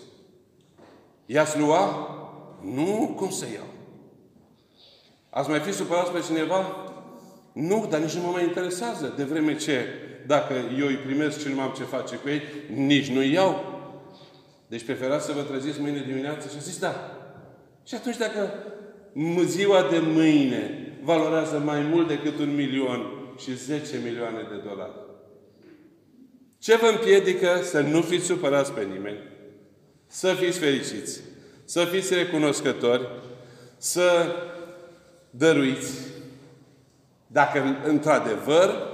I-ați 1.27 1.59
lua? 1.59 2.09
Nu, 2.61 3.15
cum 3.17 3.31
să 3.31 3.47
iau? 3.55 3.69
Ați 5.31 5.51
mai 5.51 5.59
fi 5.59 5.73
supărați 5.73 6.11
pe 6.11 6.21
cineva? 6.21 6.91
Nu, 7.53 7.87
dar 7.91 8.01
nici 8.01 8.15
nu 8.15 8.23
mă 8.23 8.31
mai 8.31 8.45
interesează. 8.45 9.15
De 9.17 9.25
vreme 9.25 9.57
ce, 9.57 9.85
dacă 10.35 10.55
eu 10.79 10.87
îi 10.87 10.97
primesc 11.07 11.41
și 11.41 11.49
nu 11.55 11.61
am 11.61 11.75
ce 11.77 11.83
face 11.83 12.17
cu 12.17 12.29
ei, 12.29 12.43
nici 12.75 13.11
nu 13.11 13.23
iau. 13.23 13.79
Deci 14.67 14.85
preferați 14.85 15.27
să 15.27 15.33
vă 15.33 15.41
treziți 15.41 15.81
mâine 15.81 16.05
dimineață 16.07 16.49
și 16.49 16.63
zis 16.63 16.79
da. 16.79 16.95
Și 17.85 17.95
atunci 17.95 18.17
dacă 18.17 18.53
ziua 19.45 19.89
de 19.91 19.99
mâine 19.99 20.95
valorează 21.03 21.59
mai 21.59 21.81
mult 21.81 22.09
decât 22.09 22.39
un 22.39 22.55
milion 22.55 23.01
și 23.39 23.57
10 23.57 24.01
milioane 24.05 24.47
de 24.51 24.69
dolari, 24.69 24.93
ce 26.59 26.77
vă 26.77 26.87
împiedică 26.87 27.61
să 27.63 27.81
nu 27.81 28.01
fiți 28.01 28.25
supărați 28.25 28.73
pe 28.73 28.83
nimeni, 28.85 29.19
să 30.07 30.33
fiți 30.33 30.59
fericiți, 30.59 31.21
să 31.65 31.85
fiți 31.85 32.15
recunoscători, 32.15 33.09
să 33.77 34.37
dăruiți, 35.31 35.93
dacă 37.27 37.81
într-adevăr 37.85 38.90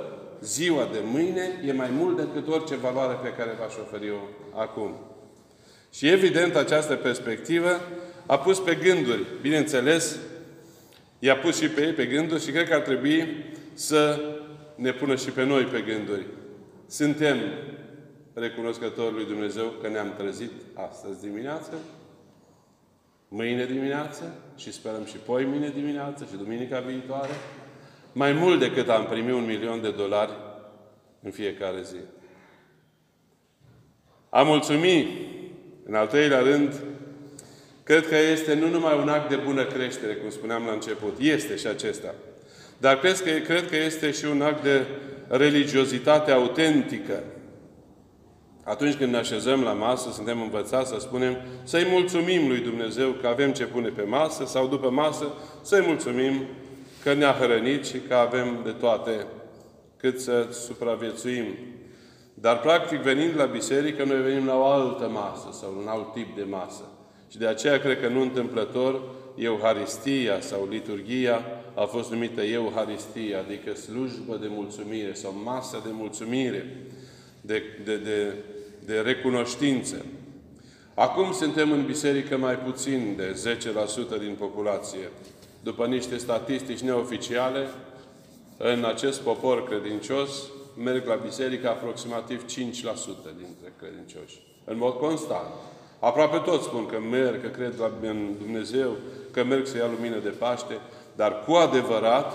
ziua 0.47 0.89
de 0.93 0.99
mâine 1.05 1.61
e 1.65 1.73
mai 1.73 1.91
mult 1.91 2.17
decât 2.17 2.49
orice 2.49 2.77
valoare 2.77 3.19
pe 3.23 3.35
care 3.37 3.57
v-aș 3.59 3.75
oferi 3.77 4.07
eu 4.07 4.29
acum. 4.55 4.95
Și 5.93 6.09
evident, 6.09 6.55
această 6.55 6.95
perspectivă 6.95 7.81
a 8.27 8.39
pus 8.39 8.59
pe 8.59 8.75
gânduri, 8.75 9.27
bineînțeles, 9.41 10.19
i-a 11.19 11.37
pus 11.37 11.61
și 11.61 11.69
pe 11.69 11.87
ei 11.87 11.93
pe 11.93 12.07
gânduri 12.07 12.43
și 12.43 12.51
cred 12.51 12.69
că 12.69 12.75
ar 12.75 12.81
trebui 12.81 13.45
să 13.75 14.21
ne 14.75 14.93
pună 14.93 15.17
și 15.17 15.31
pe 15.31 15.45
noi 15.45 15.65
pe 15.65 15.81
gânduri. 15.81 16.27
Suntem 16.87 17.37
recunoscători 18.35 19.15
lui 19.15 19.25
Dumnezeu 19.25 19.75
că 19.83 19.89
ne-am 19.89 20.15
trezit 20.17 20.51
astăzi 20.75 21.21
dimineață, 21.21 21.73
mâine 23.29 23.65
dimineață 23.65 24.35
și 24.57 24.73
sperăm 24.73 25.05
și 25.05 25.17
poi 25.17 25.45
mâine 25.45 25.69
dimineață 25.69 26.27
și 26.31 26.37
duminica 26.37 26.81
viitoare, 26.81 27.33
mai 28.17 28.33
mult 28.33 28.59
decât 28.59 28.89
am 28.89 29.07
primit 29.07 29.33
un 29.33 29.45
milion 29.45 29.81
de 29.81 29.91
dolari 29.91 30.33
în 31.23 31.31
fiecare 31.31 31.83
zi. 31.83 31.97
A 34.29 34.43
mulțumi, 34.43 35.09
în 35.85 35.95
al 35.95 36.07
treilea 36.07 36.41
rând, 36.41 36.75
cred 37.83 38.09
că 38.09 38.17
este 38.17 38.55
nu 38.55 38.69
numai 38.69 38.99
un 38.99 39.09
act 39.09 39.29
de 39.29 39.37
bună 39.37 39.65
creștere, 39.65 40.15
cum 40.15 40.31
spuneam 40.31 40.65
la 40.67 40.73
început, 40.73 41.17
este 41.19 41.57
și 41.57 41.67
acesta, 41.67 42.15
dar 42.79 42.99
cred 42.99 43.21
că, 43.21 43.31
cred 43.31 43.69
că 43.69 43.77
este 43.77 44.11
și 44.11 44.25
un 44.25 44.43
act 44.43 44.63
de 44.63 44.87
religiozitate 45.29 46.31
autentică. 46.31 47.23
Atunci 48.63 48.95
când 48.95 49.13
ne 49.13 49.19
așezăm 49.19 49.63
la 49.63 49.73
masă, 49.73 50.11
suntem 50.13 50.41
învățați 50.41 50.91
să 50.91 50.97
spunem 50.99 51.37
să-i 51.63 51.87
mulțumim 51.91 52.49
lui 52.49 52.59
Dumnezeu 52.59 53.11
că 53.11 53.27
avem 53.27 53.53
ce 53.53 53.65
pune 53.65 53.89
pe 53.89 54.03
masă 54.03 54.45
sau 54.47 54.67
după 54.67 54.91
masă 54.91 55.33
să-i 55.63 55.85
mulțumim 55.87 56.47
că 57.07 57.15
ne-a 57.15 57.33
hrănit 57.33 57.85
și 57.85 57.99
că 58.09 58.15
avem 58.15 58.61
de 58.65 58.71
toate 58.71 59.27
cât 59.97 60.21
să 60.21 60.49
supraviețuim. 60.53 61.45
Dar, 62.35 62.61
practic, 62.61 62.99
venind 62.99 63.37
la 63.37 63.45
biserică, 63.45 64.05
noi 64.05 64.23
venim 64.23 64.47
la 64.47 64.57
o 64.57 64.65
altă 64.65 65.09
masă 65.09 65.49
sau 65.53 65.75
un 65.81 65.87
alt 65.89 66.13
tip 66.13 66.37
de 66.37 66.43
masă. 66.43 66.83
Și 67.31 67.39
de 67.39 67.47
aceea 67.47 67.79
cred 67.79 68.01
că 68.01 68.09
nu 68.09 68.21
întâmplător 68.21 69.03
Euharistia 69.37 70.41
sau 70.41 70.69
liturgia 70.71 71.43
a 71.75 71.85
fost 71.85 72.11
numită 72.11 72.43
Euharistia, 72.43 73.39
adică 73.39 73.75
slujbă 73.75 74.37
de 74.41 74.47
mulțumire 74.51 75.13
sau 75.13 75.35
masă 75.45 75.81
de 75.85 75.91
mulțumire, 75.93 76.77
de, 77.41 77.63
de, 77.85 77.97
de, 77.97 78.35
de 78.85 79.01
recunoștință. 79.01 80.05
Acum 80.95 81.33
suntem 81.33 81.73
în 81.73 81.85
biserică 81.85 82.37
mai 82.37 82.59
puțin 82.59 83.15
de 83.17 83.57
10% 84.17 84.21
din 84.21 84.35
populație. 84.39 85.09
După 85.67 85.87
niște 85.87 86.17
statistici 86.17 86.81
neoficiale, 86.81 87.67
în 88.57 88.85
acest 88.85 89.21
popor 89.21 89.65
credincios 89.65 90.31
merg 90.85 91.07
la 91.07 91.15
biserică 91.15 91.69
aproximativ 91.69 92.45
5% 92.45 92.47
dintre 93.37 93.73
credincioși. 93.79 94.43
În 94.65 94.77
mod 94.79 94.93
constant. 94.93 95.53
Aproape 95.99 96.39
toți 96.39 96.65
spun 96.65 96.87
că 96.87 97.01
merg, 97.11 97.43
că 97.43 97.49
cred 97.49 97.75
în 98.01 98.35
Dumnezeu, 98.39 98.97
că 99.31 99.45
merg 99.45 99.67
să 99.67 99.77
ia 99.77 99.91
lumină 99.97 100.19
de 100.19 100.29
Paște, 100.29 100.79
dar 101.17 101.45
cu 101.45 101.53
adevărat, 101.53 102.33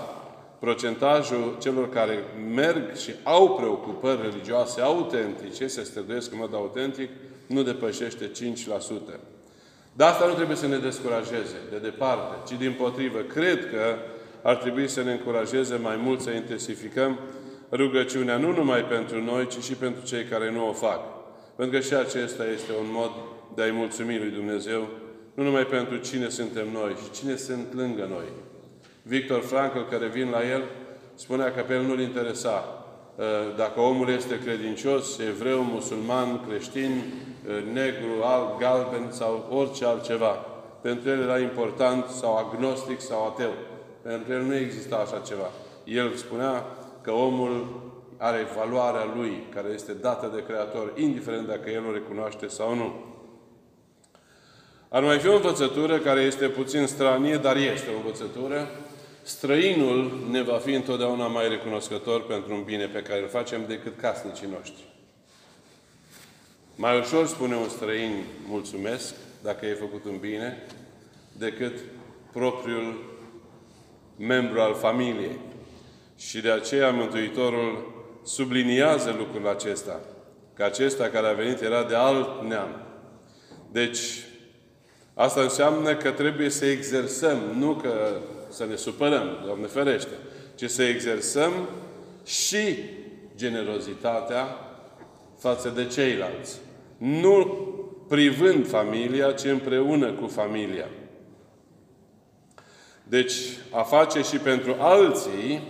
procentajul 0.58 1.56
celor 1.60 1.88
care 1.88 2.18
merg 2.54 2.96
și 2.96 3.12
au 3.22 3.54
preocupări 3.54 4.22
religioase 4.22 4.80
autentice, 4.80 5.66
se 5.66 5.82
străduiesc 5.82 6.32
în 6.32 6.38
mod 6.38 6.54
autentic, 6.54 7.10
nu 7.46 7.62
depășește 7.62 8.30
5%. 9.14 9.31
Dar 9.92 10.10
asta 10.10 10.26
nu 10.26 10.32
trebuie 10.32 10.56
să 10.56 10.66
ne 10.66 10.76
descurajeze, 10.76 11.56
de 11.70 11.78
departe, 11.78 12.54
ci 12.54 12.58
din 12.58 12.72
potrivă. 12.72 13.18
Cred 13.18 13.70
că 13.70 13.96
ar 14.42 14.56
trebui 14.56 14.88
să 14.88 15.02
ne 15.02 15.12
încurajeze 15.12 15.76
mai 15.76 15.96
mult 15.96 16.20
să 16.20 16.30
intensificăm 16.30 17.18
rugăciunea, 17.72 18.36
nu 18.36 18.52
numai 18.52 18.84
pentru 18.84 19.22
noi, 19.22 19.46
ci 19.46 19.62
și 19.62 19.72
pentru 19.72 20.04
cei 20.04 20.24
care 20.24 20.50
nu 20.50 20.68
o 20.68 20.72
fac. 20.72 21.00
Pentru 21.56 21.78
că 21.78 21.84
și 21.84 21.94
acesta 21.94 22.44
este 22.44 22.72
un 22.80 22.86
mod 22.90 23.10
de 23.54 23.62
a-i 23.62 23.70
mulțumi 23.70 24.18
lui 24.18 24.30
Dumnezeu, 24.30 24.88
nu 25.34 25.42
numai 25.42 25.66
pentru 25.66 25.96
cine 25.96 26.28
suntem 26.28 26.66
noi, 26.72 26.94
ci 26.94 27.18
cine 27.18 27.36
sunt 27.36 27.74
lângă 27.74 28.06
noi. 28.10 28.24
Victor 29.02 29.40
Frankl, 29.40 29.78
care 29.90 30.06
vin 30.06 30.30
la 30.30 30.48
el, 30.50 30.62
spunea 31.14 31.52
că 31.52 31.60
pe 31.60 31.74
el 31.74 31.82
nu-l 31.82 32.00
interesa 32.00 32.64
uh, 32.76 32.81
dacă 33.56 33.80
omul 33.80 34.08
este 34.08 34.38
credincios, 34.38 35.18
evreu, 35.18 35.62
musulman, 35.62 36.46
creștin, 36.48 36.90
uh, 36.90 37.72
negru, 37.72 38.22
alb, 38.22 38.58
galben 38.58 39.08
sau 39.10 39.46
orice 39.50 39.84
altceva. 39.84 40.46
Pentru 40.80 41.10
el 41.10 41.20
era 41.20 41.38
important 41.38 42.06
sau 42.06 42.36
agnostic 42.36 43.00
sau 43.00 43.26
ateu. 43.26 43.52
Pentru 44.02 44.32
el 44.32 44.42
nu 44.42 44.54
exista 44.54 44.96
așa 44.96 45.22
ceva. 45.26 45.50
El 45.84 46.14
spunea 46.14 46.64
că 47.00 47.10
omul 47.10 47.80
are 48.16 48.46
valoarea 48.56 49.12
lui, 49.16 49.46
care 49.54 49.68
este 49.74 49.92
dată 49.92 50.30
de 50.34 50.44
Creator, 50.44 50.92
indiferent 50.96 51.46
dacă 51.46 51.70
el 51.70 51.86
o 51.88 51.92
recunoaște 51.92 52.48
sau 52.48 52.74
nu. 52.74 52.92
Ar 54.88 55.02
mai 55.02 55.18
fi 55.18 55.28
o 55.28 55.34
învățătură 55.34 55.98
care 55.98 56.20
este 56.20 56.48
puțin 56.48 56.86
stranie, 56.86 57.36
dar 57.36 57.56
este 57.56 57.90
o 57.90 57.96
învățătură. 57.96 58.68
Străinul 59.22 60.26
ne 60.30 60.42
va 60.42 60.58
fi 60.58 60.72
întotdeauna 60.72 61.26
mai 61.26 61.48
recunoscător 61.48 62.26
pentru 62.26 62.54
un 62.54 62.62
bine 62.62 62.86
pe 62.86 63.02
care 63.02 63.20
îl 63.22 63.28
facem 63.28 63.64
decât 63.66 64.00
casnicii 64.00 64.48
noștri. 64.52 64.84
Mai 66.76 66.98
ușor 66.98 67.26
spune 67.26 67.56
un 67.56 67.68
străin 67.68 68.24
mulțumesc 68.46 69.14
dacă 69.42 69.64
ai 69.64 69.74
făcut 69.74 70.04
un 70.04 70.18
bine 70.18 70.66
decât 71.38 71.78
propriul 72.32 73.14
membru 74.18 74.60
al 74.60 74.74
familiei. 74.74 75.38
Și 76.16 76.40
de 76.40 76.50
aceea 76.50 76.90
Mântuitorul 76.90 77.92
subliniază 78.24 79.14
lucrul 79.18 79.48
acesta, 79.48 80.00
că 80.54 80.64
acesta 80.64 81.08
care 81.08 81.26
a 81.26 81.32
venit 81.32 81.60
era 81.60 81.84
de 81.84 81.94
alt 81.94 82.42
neam. 82.42 82.86
Deci, 83.72 84.00
asta 85.14 85.40
înseamnă 85.40 85.96
că 85.96 86.10
trebuie 86.10 86.48
să 86.48 86.66
exersăm, 86.66 87.38
nu 87.56 87.74
că 87.74 88.20
să 88.52 88.64
ne 88.64 88.76
supărăm, 88.76 89.42
Doamne 89.44 89.66
ferește, 89.66 90.14
ci 90.54 90.70
să 90.70 90.82
exersăm 90.82 91.52
și 92.24 92.76
generozitatea 93.36 94.46
față 95.38 95.68
de 95.68 95.86
ceilalți. 95.86 96.58
Nu 96.96 97.68
privând 98.08 98.68
familia, 98.68 99.32
ci 99.32 99.44
împreună 99.44 100.12
cu 100.12 100.26
familia. 100.26 100.88
Deci, 103.04 103.32
a 103.70 103.82
face 103.82 104.22
și 104.22 104.36
pentru 104.36 104.76
alții 104.78 105.60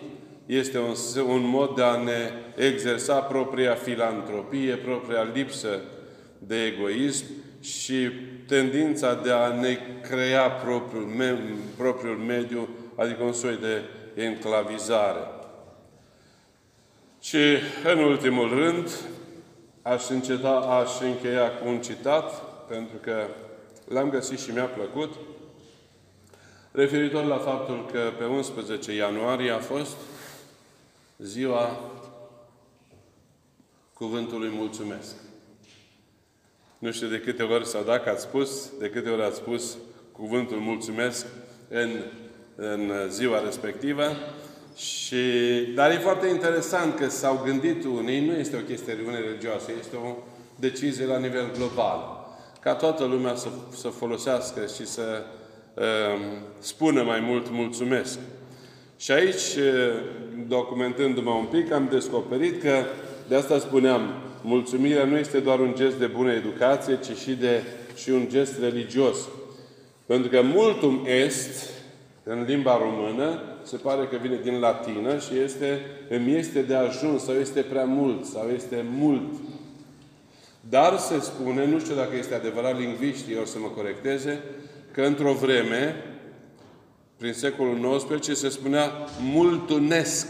este 0.47 0.79
un, 0.79 0.95
un 1.27 1.49
mod 1.49 1.75
de 1.75 1.83
a 1.83 2.03
ne 2.03 2.31
exersa 2.57 3.19
propria 3.19 3.75
filantropie, 3.75 4.77
propria 4.77 5.31
lipsă 5.35 5.81
de 6.39 6.65
egoism 6.65 7.25
și 7.61 8.09
tendința 8.47 9.15
de 9.15 9.31
a 9.31 9.61
ne 9.61 9.79
crea 10.03 10.51
propriul, 10.51 11.05
me, 11.05 11.39
propriul 11.77 12.17
mediu, 12.17 12.69
adică 12.97 13.23
un 13.23 13.33
soi 13.33 13.57
de 13.57 13.83
enclavizare. 14.23 15.27
Și, 17.21 17.39
în 17.85 17.99
ultimul 17.99 18.49
rând, 18.49 18.91
aș, 19.83 20.09
înceta, 20.09 20.51
aș 20.51 21.01
încheia 21.01 21.51
cu 21.51 21.69
un 21.69 21.81
citat, 21.81 22.43
pentru 22.69 22.97
că 22.97 23.27
l-am 23.89 24.11
găsit 24.11 24.39
și 24.39 24.51
mi-a 24.51 24.65
plăcut, 24.65 25.15
referitor 26.71 27.25
la 27.25 27.39
faptul 27.39 27.87
că 27.93 28.13
pe 28.19 28.25
11 28.25 28.95
ianuarie 28.95 29.51
a 29.51 29.59
fost 29.59 29.97
ziua 31.19 31.81
cuvântului 33.93 34.51
mulțumesc. 34.51 35.15
Nu 36.83 36.93
știu 36.93 37.07
de 37.07 37.21
câte 37.21 37.43
ori 37.43 37.67
sau 37.67 37.83
dacă 37.83 38.11
ați 38.11 38.23
spus, 38.23 38.71
de 38.79 38.89
câte 38.89 39.09
ori 39.09 39.23
ați 39.23 39.37
spus 39.37 39.77
cuvântul 40.13 40.57
mulțumesc 40.57 41.27
în, 41.69 41.91
în 42.57 42.93
ziua 43.09 43.43
respectivă, 43.45 44.03
Și, 44.77 45.17
dar 45.75 45.91
e 45.91 45.95
foarte 45.95 46.27
interesant 46.27 46.97
că 46.97 47.09
s-au 47.09 47.41
gândit 47.45 47.85
unii, 47.85 48.27
nu 48.27 48.33
este 48.33 48.57
o 48.57 48.61
chestiune 48.61 49.19
religioasă, 49.19 49.71
este 49.79 49.97
o 49.97 50.17
decizie 50.57 51.07
la 51.07 51.19
nivel 51.19 51.51
global. 51.57 52.27
Ca 52.61 52.75
toată 52.75 53.05
lumea 53.05 53.35
să, 53.35 53.49
să 53.77 53.89
folosească 53.89 54.61
și 54.77 54.87
să 54.87 55.23
uh, 55.75 56.21
spună 56.59 57.03
mai 57.03 57.21
mult 57.21 57.51
mulțumesc. 57.51 58.19
Și 58.97 59.13
aici, 59.13 59.57
uh, 59.57 59.95
documentându-mă 60.49 61.31
un 61.31 61.47
pic, 61.47 61.73
am 61.73 61.89
descoperit 61.91 62.63
că, 62.63 62.85
de 63.29 63.35
asta 63.35 63.59
spuneam, 63.59 64.32
mulțumirea 64.43 65.05
nu 65.05 65.17
este 65.17 65.39
doar 65.39 65.61
un 65.61 65.75
gest 65.77 65.97
de 65.97 66.07
bună 66.07 66.33
educație, 66.33 66.99
ci 66.99 67.19
și, 67.19 67.31
de, 67.31 67.63
și 67.95 68.11
un 68.11 68.27
gest 68.29 68.59
religios. 68.61 69.17
Pentru 70.07 70.31
că 70.31 70.43
multum 70.43 71.05
est, 71.07 71.71
în 72.23 72.45
limba 72.47 72.79
română, 72.79 73.43
se 73.63 73.77
pare 73.77 74.07
că 74.07 74.17
vine 74.23 74.41
din 74.43 74.59
latină 74.59 75.19
și 75.19 75.39
este, 75.39 75.81
îmi 76.09 76.37
este 76.37 76.63
de 76.63 76.75
ajuns, 76.75 77.25
sau 77.25 77.35
este 77.35 77.61
prea 77.61 77.85
mult, 77.85 78.25
sau 78.25 78.49
este 78.55 78.85
mult. 78.91 79.35
Dar 80.69 80.99
se 80.99 81.21
spune, 81.21 81.67
nu 81.67 81.79
știu 81.79 81.95
dacă 81.95 82.17
este 82.17 82.35
adevărat, 82.35 82.79
lingviștii 82.79 83.39
o 83.43 83.45
să 83.45 83.59
mă 83.59 83.67
corecteze, 83.67 84.43
că 84.91 85.03
într-o 85.03 85.33
vreme, 85.33 85.97
prin 87.17 87.33
secolul 87.33 88.03
XIX, 88.21 88.39
se 88.39 88.49
spunea 88.49 88.91
multunesc. 89.21 90.27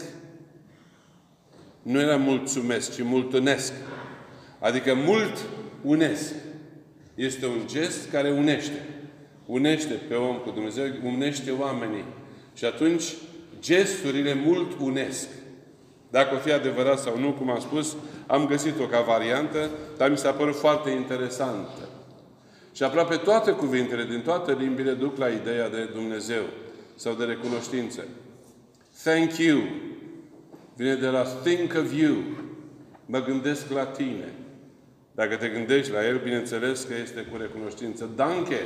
Nu 1.83 2.01
era 2.01 2.17
mulțumesc, 2.17 2.95
ci 2.95 3.03
multunesc. 3.03 3.73
Adică 4.63 4.95
mult 4.95 5.39
unesc. 5.83 6.35
Este 7.15 7.47
un 7.47 7.61
gest 7.67 8.11
care 8.11 8.31
unește. 8.31 8.87
Unește 9.47 9.93
pe 10.09 10.15
om 10.15 10.37
cu 10.37 10.51
Dumnezeu, 10.51 10.85
unește 11.05 11.51
oamenii. 11.51 12.05
Și 12.55 12.65
atunci 12.65 13.05
gesturile 13.61 14.35
mult 14.35 14.81
unesc. 14.81 15.29
Dacă 16.11 16.35
o 16.35 16.39
fi 16.39 16.53
adevărat 16.53 16.99
sau 16.99 17.19
nu, 17.19 17.33
cum 17.33 17.51
am 17.51 17.61
spus, 17.61 17.97
am 18.27 18.47
găsit-o 18.47 18.85
ca 18.85 19.01
variantă, 19.01 19.71
dar 19.97 20.11
mi 20.11 20.19
s-a 20.19 20.31
părut 20.31 20.57
foarte 20.57 20.91
interesantă. 20.91 21.89
Și 22.75 22.83
aproape 22.83 23.17
toate 23.17 23.51
cuvintele 23.51 24.05
din 24.05 24.21
toate 24.21 24.57
limbile 24.59 24.93
duc 24.93 25.17
la 25.17 25.29
ideea 25.29 25.69
de 25.69 25.85
Dumnezeu 25.85 26.43
sau 26.95 27.15
de 27.15 27.25
recunoștință. 27.25 28.05
Thank 29.03 29.37
you 29.37 29.61
vine 30.77 30.95
de 30.95 31.07
la 31.07 31.23
think 31.23 31.75
of 31.75 31.93
you. 31.93 32.17
Mă 33.07 33.23
gândesc 33.23 33.71
la 33.71 33.85
tine. 33.85 34.33
Dacă 35.15 35.37
te 35.37 35.49
gândești 35.49 35.93
la 35.93 36.07
el, 36.07 36.19
bineînțeles 36.19 36.83
că 36.83 36.95
este 37.03 37.21
cu 37.21 37.37
recunoștință. 37.37 38.11
Danke 38.17 38.57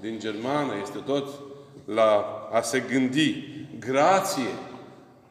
din 0.00 0.18
germană 0.18 0.72
este 0.82 0.98
tot 0.98 1.28
la 1.84 2.24
a 2.52 2.60
se 2.60 2.82
gândi. 2.90 3.44
Grație 3.78 4.54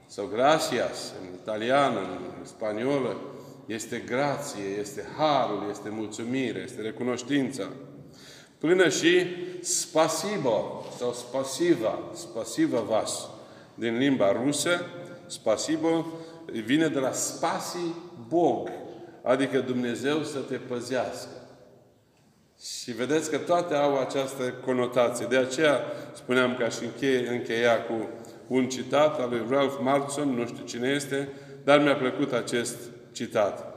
sau 0.06 0.26
gracias 0.26 1.14
în 1.22 1.34
italiană, 1.34 2.00
în 2.40 2.46
spaniolă, 2.46 3.16
este 3.66 4.04
grație, 4.06 4.64
este 4.80 5.06
harul, 5.18 5.68
este 5.70 5.90
mulțumire, 5.90 6.62
este 6.64 6.82
recunoștința. 6.82 7.70
Până 8.58 8.90
și 8.90 9.26
spasibo 9.62 10.86
sau 10.98 11.14
spasiva, 11.14 12.00
spasiva 12.14 12.80
vas, 12.80 13.30
din 13.74 13.98
limba 13.98 14.32
rusă, 14.32 14.86
spasibo 15.26 16.06
vine 16.66 16.88
de 16.88 17.00
la 17.00 17.12
spasi 17.12 17.94
Bog, 18.28 18.70
adică 19.26 19.60
Dumnezeu 19.60 20.24
să 20.24 20.40
te 20.40 20.56
păzească. 20.56 21.30
Și 22.82 22.92
vedeți 22.92 23.30
că 23.30 23.38
toate 23.38 23.74
au 23.74 24.00
această 24.00 24.54
conotație. 24.66 25.26
De 25.30 25.38
aceea 25.38 25.80
spuneam 26.14 26.56
că 26.56 26.64
aș 26.64 26.76
încheia, 26.80 27.32
încheia 27.32 27.84
cu 27.84 28.10
un 28.48 28.70
citat 28.70 29.20
al 29.20 29.30
lui 29.30 29.46
Ralph 29.50 29.78
Marson, 29.82 30.30
nu 30.30 30.46
știu 30.46 30.66
cine 30.66 30.90
este, 30.90 31.30
dar 31.64 31.82
mi-a 31.82 31.96
plăcut 31.96 32.34
acest 32.34 32.78
citat 33.12 33.76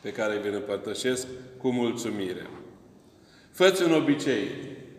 pe 0.00 0.12
care 0.12 0.48
îl 0.48 0.54
împărtășesc 0.54 1.26
cu 1.58 1.70
mulțumire. 1.70 2.46
Făți 3.52 3.82
un 3.82 3.92
obicei 3.92 4.48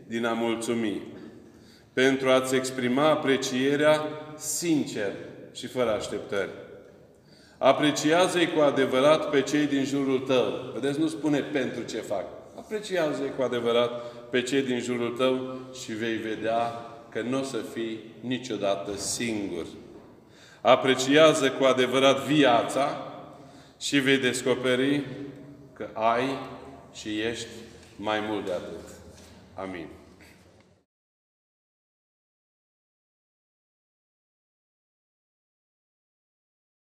din 0.07 0.25
a 0.25 0.33
mulțumi 0.33 1.01
pentru 1.93 2.29
a-ți 2.29 2.55
exprima 2.55 3.09
aprecierea 3.09 4.01
sincer 4.37 5.11
și 5.51 5.67
fără 5.67 5.91
așteptări. 5.91 6.49
Apreciază-i 7.57 8.51
cu 8.53 8.59
adevărat 8.59 9.29
pe 9.29 9.41
cei 9.41 9.65
din 9.65 9.83
jurul 9.83 10.19
tău. 10.19 10.71
Vedeți, 10.73 10.99
nu 10.99 11.07
spune 11.07 11.39
pentru 11.39 11.83
ce 11.83 11.97
fac. 11.97 12.25
Apreciază-i 12.57 13.33
cu 13.37 13.41
adevărat 13.41 13.91
pe 14.29 14.41
cei 14.41 14.61
din 14.61 14.79
jurul 14.79 15.15
tău 15.17 15.57
și 15.81 15.91
vei 15.91 16.15
vedea 16.15 16.71
că 17.09 17.21
nu 17.21 17.39
o 17.39 17.43
să 17.43 17.57
fii 17.73 17.99
niciodată 18.21 18.95
singur. 18.95 19.65
Apreciază 20.61 21.51
cu 21.51 21.63
adevărat 21.63 22.25
viața 22.25 23.13
și 23.79 23.99
vei 23.99 24.17
descoperi 24.17 25.03
că 25.73 25.87
ai 25.93 26.39
și 26.93 27.19
ești 27.19 27.47
mai 27.95 28.19
mult 28.29 28.45
de 28.45 28.51
atât. 28.51 28.89
Amin. 29.53 29.87